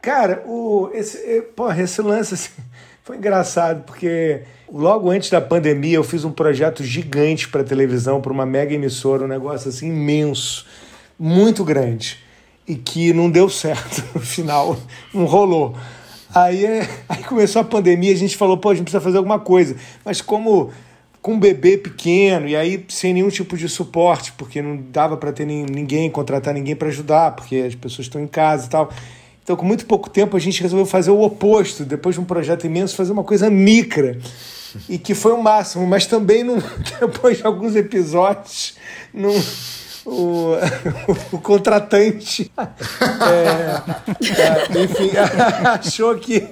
[0.02, 2.50] Cara, o, esse, porra, esse lance assim,
[3.04, 4.42] foi engraçado, porque
[4.72, 9.24] logo antes da pandemia eu fiz um projeto gigante para televisão, para uma mega emissora,
[9.24, 10.66] um negócio assim imenso,
[11.20, 12.18] muito grande,
[12.68, 14.76] e que não deu certo no final,
[15.14, 15.76] não rolou.
[16.34, 16.66] Aí,
[17.10, 19.76] aí começou a pandemia, a gente falou, pô, a gente precisa fazer alguma coisa.
[20.04, 20.72] Mas como
[21.22, 25.32] com um bebê pequeno e aí sem nenhum tipo de suporte, porque não dava para
[25.32, 28.90] ter ninguém, contratar ninguém para ajudar, porque as pessoas estão em casa e tal.
[29.44, 32.66] Então, com muito pouco tempo, a gente resolveu fazer o oposto, depois de um projeto
[32.66, 34.18] imenso, fazer uma coisa micra.
[34.88, 36.46] E que foi o máximo, mas também
[37.00, 38.76] depois de alguns episódios,
[40.06, 40.54] o,
[41.32, 45.12] o, contratante, é, é, enfim,
[45.66, 46.48] achou que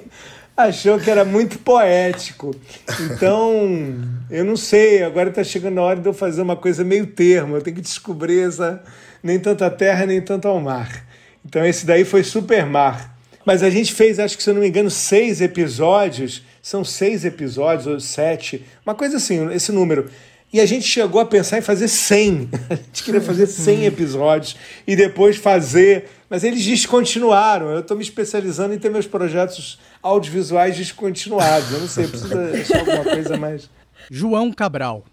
[0.56, 2.54] achou que era muito poético.
[3.00, 3.96] Então,
[4.30, 7.56] eu não sei, agora está chegando a hora de eu fazer uma coisa meio termo.
[7.56, 8.82] Eu tenho que descobrir essa
[9.22, 11.06] nem tanto a terra, nem tanto ao mar.
[11.44, 13.16] Então, esse daí foi super mar.
[13.44, 16.42] Mas a gente fez, acho que se eu não me engano, seis episódios.
[16.62, 20.10] São seis episódios, ou sete, uma coisa assim, esse número.
[20.52, 22.50] E a gente chegou a pensar em fazer 100.
[22.68, 26.08] A gente queria fazer 100 episódios e depois fazer.
[26.28, 27.70] Mas eles descontinuaram.
[27.70, 31.70] Eu estou me especializando em ter meus projetos audiovisuais descontinuados.
[31.70, 33.70] Eu não sei, preciso achar alguma coisa mais.
[34.10, 35.04] João Cabral.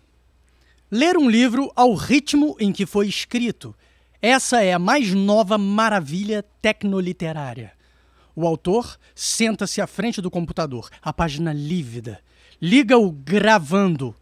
[0.89, 3.75] Ler um livro ao ritmo em que foi escrito.
[4.21, 7.73] Essa é a mais nova maravilha tecnoliterária.
[8.35, 12.19] O autor senta-se à frente do computador, a página lívida,
[12.61, 14.15] liga-o gravando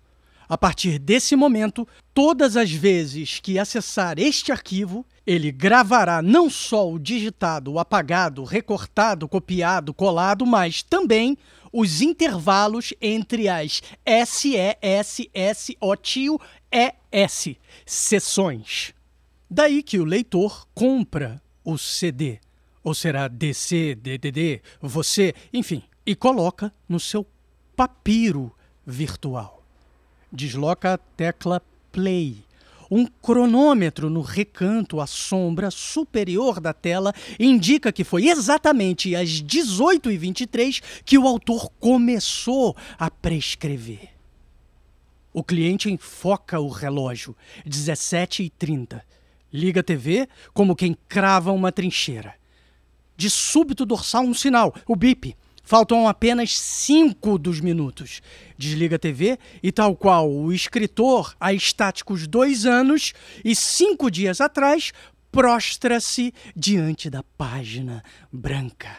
[0.48, 6.88] a partir desse momento, todas as vezes que acessar este arquivo, ele gravará não só
[6.90, 11.36] o digitado, o apagado, recortado, copiado, colado, mas também
[11.74, 14.78] os intervalos entre as S-E-S-S-O-T-I-O-E-S
[17.86, 18.95] sessões.
[19.50, 22.40] Daí que o leitor compra o CD,
[22.84, 27.26] ou será DC, DDD, você, enfim, e coloca no seu
[27.76, 28.52] papiro
[28.86, 29.56] virtual
[30.36, 32.44] desloca a tecla Play.
[32.92, 40.84] Um cronômetro no recanto à sombra superior da tela indica que foi exatamente às 18h23
[41.04, 44.10] que o autor começou a prescrever.
[45.34, 47.36] O cliente enfoca o relógio,
[47.68, 49.02] 17h30.
[49.56, 52.36] Liga a TV como quem crava uma trincheira.
[53.16, 55.34] De súbito dorsal um sinal, o bip.
[55.64, 58.22] Faltam apenas cinco dos minutos.
[58.58, 63.14] Desliga a TV e, tal qual o escritor há estáticos dois anos
[63.46, 64.92] e cinco dias atrás,
[65.32, 68.90] prostra-se diante da página branca.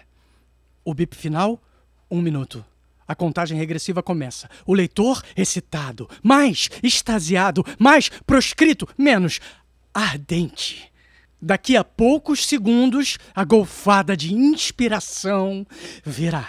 [0.83, 1.63] O bip final,
[2.11, 2.65] um minuto.
[3.07, 4.49] A contagem regressiva começa.
[4.65, 9.39] O leitor excitado, mais extasiado, mais proscrito, menos
[9.97, 10.92] ardente.
[11.40, 15.66] Daqui a poucos segundos, a golfada de inspiração
[16.05, 16.47] virá.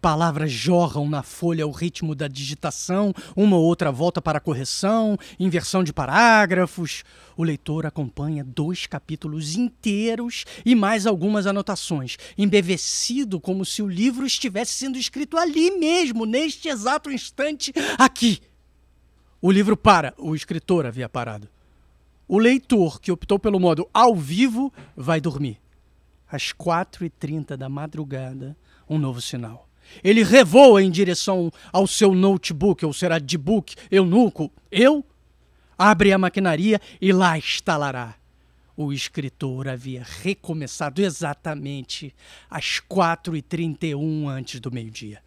[0.00, 5.82] Palavras jorram na folha ao ritmo da digitação, uma ou outra volta para correção, inversão
[5.84, 7.02] de parágrafos.
[7.36, 14.24] O leitor acompanha dois capítulos inteiros e mais algumas anotações, embevecido como se o livro
[14.24, 18.40] estivesse sendo escrito ali mesmo, neste exato instante, aqui.
[19.42, 21.55] O livro para, o escritor havia parado.
[22.28, 25.60] O leitor que optou pelo modo ao vivo vai dormir.
[26.28, 28.56] Às 4h30 da madrugada,
[28.88, 29.68] um novo sinal.
[30.02, 35.04] Ele revoa em direção ao seu notebook, ou será de book, eunuco, eu?
[35.78, 38.16] Abre a maquinaria e lá instalará.
[38.76, 42.14] O escritor havia recomeçado exatamente
[42.50, 45.22] às 4h31 antes do meio-dia.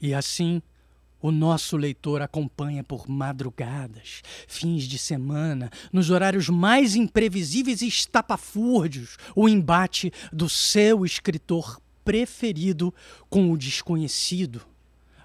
[0.00, 0.62] E assim,
[1.20, 9.16] o nosso leitor acompanha por madrugadas, fins de semana, nos horários mais imprevisíveis e estapafúrdios,
[9.36, 12.92] o embate do seu escritor preferido
[13.28, 14.62] com o desconhecido.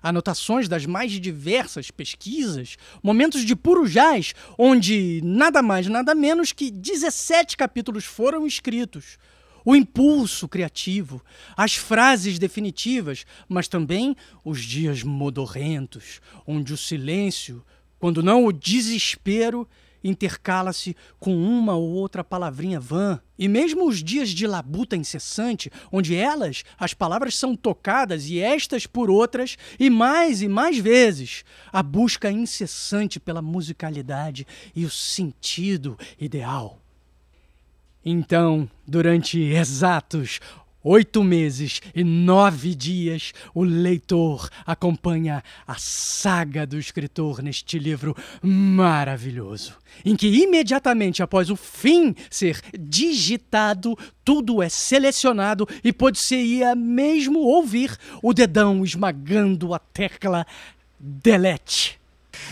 [0.04, 6.70] Anotações das mais diversas pesquisas, momentos de puro jazz, onde nada mais, nada menos que
[6.70, 9.18] 17 capítulos foram escritos
[9.66, 11.22] o impulso criativo,
[11.58, 17.66] as frases definitivas, mas também os dias modorrentos, onde o silêncio,
[17.98, 19.68] quando não o desespero,
[20.04, 23.20] intercala-se com uma ou outra palavrinha vã.
[23.40, 28.86] E mesmo os dias de labuta incessante, onde elas, as palavras são tocadas e estas
[28.86, 31.44] por outras, e mais e mais vezes,
[31.74, 34.46] a busca incessante pela musicalidade
[34.76, 36.85] e o sentido ideal.
[38.06, 40.40] Então, durante exatos
[40.86, 49.74] oito meses e nove dias, o leitor acompanha a saga do escritor neste livro maravilhoso,
[50.06, 57.98] em que imediatamente após o fim ser digitado, tudo é selecionado e pode-se mesmo ouvir
[58.22, 60.46] o dedão esmagando a tecla
[61.00, 62.00] delete.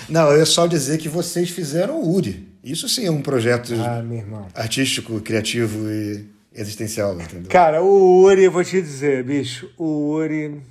[0.09, 2.52] Não, eu só dizer que vocês fizeram o Uri.
[2.63, 4.01] Isso sim é um projeto Ah,
[4.55, 7.49] artístico, criativo e existencial, entendeu?
[7.49, 10.61] Cara, o Uri, eu vou te dizer, bicho, o Uri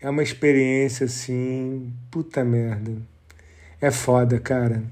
[0.00, 2.92] é uma experiência assim, puta merda.
[3.80, 4.82] É foda, cara.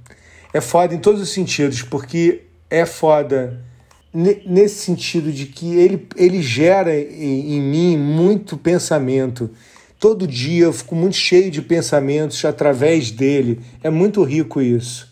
[0.52, 3.64] É foda em todos os sentidos, porque é foda
[4.12, 9.50] ne- nesse sentido de que ele, ele gera em, em mim muito pensamento.
[9.98, 13.60] Todo dia eu fico muito cheio de pensamentos através dele.
[13.82, 15.09] É muito rico isso.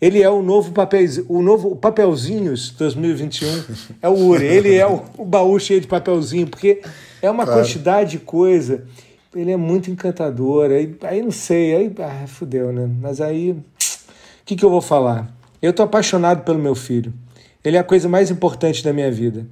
[0.00, 3.64] Ele é o novo papel, o novo papelzinhos 2021
[4.00, 4.44] é o Uri.
[4.46, 6.80] Ele é o, o baú cheio de papelzinho, porque
[7.20, 7.60] é uma Claro.
[7.60, 8.84] quantidade de coisa.
[9.34, 10.70] Ele é muito encantador.
[10.70, 12.88] Aí, aí não sei, aí ah, fudeu, né?
[13.00, 13.62] Mas aí, o
[14.44, 15.28] que, que eu vou falar?
[15.60, 17.12] Eu tô apaixonado pelo meu filho.
[17.64, 19.46] Ele é a coisa mais importante da minha vida.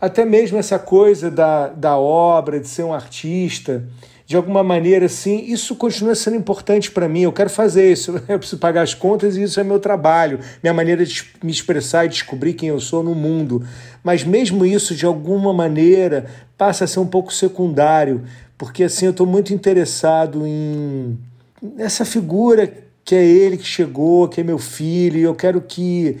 [0.00, 3.84] Até mesmo essa coisa da, da obra, de ser um artista,
[4.28, 7.22] de alguma maneira, assim, isso continua sendo importante para mim.
[7.22, 10.74] Eu quero fazer isso, eu preciso pagar as contas e isso é meu trabalho, minha
[10.74, 13.64] maneira de me expressar e descobrir quem eu sou no mundo.
[14.04, 16.26] Mas mesmo isso, de alguma maneira,
[16.58, 18.22] passa a ser um pouco secundário,
[18.58, 21.18] porque assim eu estou muito interessado em
[21.62, 22.70] nessa figura
[23.02, 26.18] que é ele que chegou, que é meu filho, eu quero que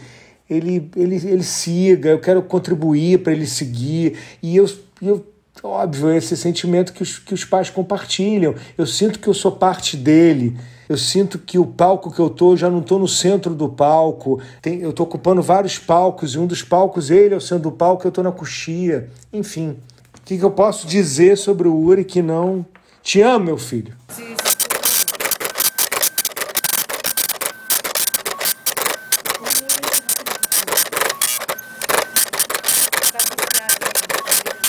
[0.48, 4.16] ele, ele, ele siga, eu quero contribuir para ele seguir.
[4.42, 4.66] E eu,
[5.02, 5.26] eu,
[5.62, 8.54] óbvio, esse sentimento que os, que os pais compartilham.
[8.76, 10.56] Eu sinto que eu sou parte dele.
[10.88, 14.40] Eu sinto que o palco que eu tô, já não estou no centro do palco.
[14.62, 17.72] Tem, eu estou ocupando vários palcos, e um dos palcos, ele é o centro do
[17.72, 19.10] palco, eu estou na coxia.
[19.32, 19.76] Enfim,
[20.16, 22.64] o que, que eu posso dizer sobre o Uri que não.
[23.02, 23.94] Te amo, meu filho.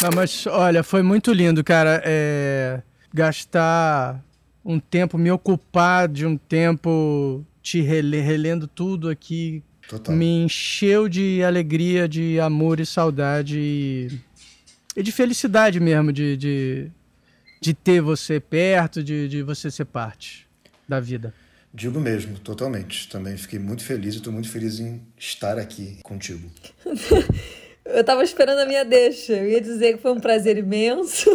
[0.01, 2.01] Não, mas olha, foi muito lindo, cara.
[2.05, 2.81] É,
[3.13, 4.23] gastar
[4.63, 10.15] um tempo, me ocupar de um tempo te rele- relendo tudo aqui, Total.
[10.15, 14.07] me encheu de alegria, de amor e saudade e,
[14.95, 16.91] e de felicidade mesmo, de, de,
[17.61, 20.47] de ter você perto, de, de você ser parte
[20.87, 21.33] da vida.
[21.73, 23.07] Digo mesmo, totalmente.
[23.09, 26.49] Também fiquei muito feliz e estou muito feliz em estar aqui contigo.
[27.93, 29.33] Eu tava esperando a minha deixa.
[29.33, 31.29] Eu ia dizer que foi um prazer imenso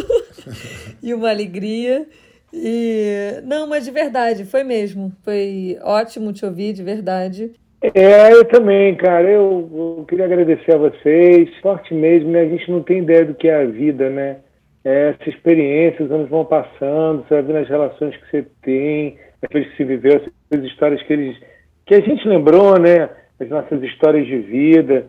[1.01, 2.05] e uma alegria.
[2.53, 5.11] E não, mas de verdade, foi mesmo.
[5.23, 7.51] Foi ótimo te ouvir, de verdade.
[7.93, 9.29] É, eu também, cara.
[9.29, 11.49] Eu, eu queria agradecer a vocês.
[11.61, 12.41] Forte mesmo, né?
[12.41, 14.37] A gente não tem ideia do que é a vida, né?
[14.83, 19.17] É, essa experiência, os anos vão passando, você vai vendo as relações que você tem,
[19.41, 20.21] aqueles que se viveu,
[20.53, 21.37] as histórias que eles.
[21.85, 23.09] que a gente lembrou, né?
[23.39, 25.07] As nossas histórias de vida.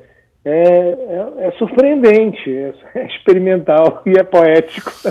[0.49, 4.93] É, é, é surpreendente, é, é experimental e é poético.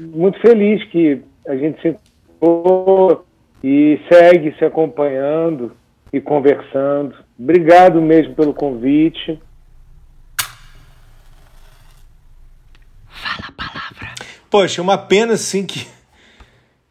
[0.00, 1.96] Muito feliz que a gente se
[2.40, 3.24] encontrou
[3.62, 5.70] e segue se acompanhando
[6.12, 7.14] e conversando.
[7.38, 9.40] Obrigado mesmo pelo convite.
[13.06, 14.08] Fala a palavra.
[14.50, 15.86] Poxa, é uma pena assim que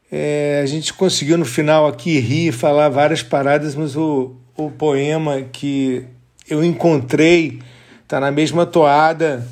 [0.09, 5.41] é, a gente conseguiu no final aqui rir, falar várias paradas, mas o, o poema
[5.41, 6.05] que
[6.49, 7.59] eu encontrei
[8.03, 9.47] está na mesma toada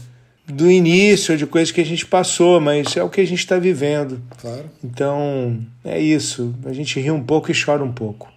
[0.45, 3.57] do início, de coisas que a gente passou, mas é o que a gente está
[3.57, 4.21] vivendo.
[4.37, 4.69] Claro.
[4.83, 6.53] Então, é isso.
[6.65, 8.31] A gente ri um pouco e chora um pouco.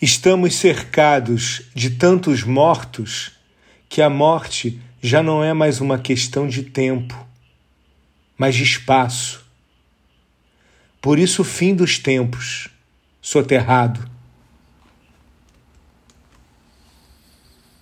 [0.00, 3.32] Estamos cercados de tantos mortos
[3.88, 7.26] que a morte já não é mais uma questão de tempo,
[8.36, 9.44] mas de espaço.
[11.00, 12.68] Por isso, o fim dos tempos,
[13.20, 14.10] soterrado.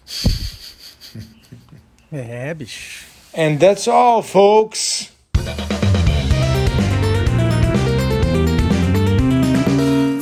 [2.10, 3.04] É, bicho.
[3.36, 5.10] And that's all, folks.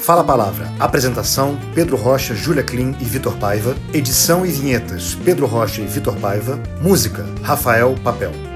[0.02, 0.72] Fala a Palavra.
[0.78, 3.76] Apresentação: Pedro Rocha, Júlia Klim e Vitor Paiva.
[3.92, 6.60] Edição e vinhetas: Pedro Rocha e Vitor Paiva.
[6.80, 8.55] Música: Rafael Papel.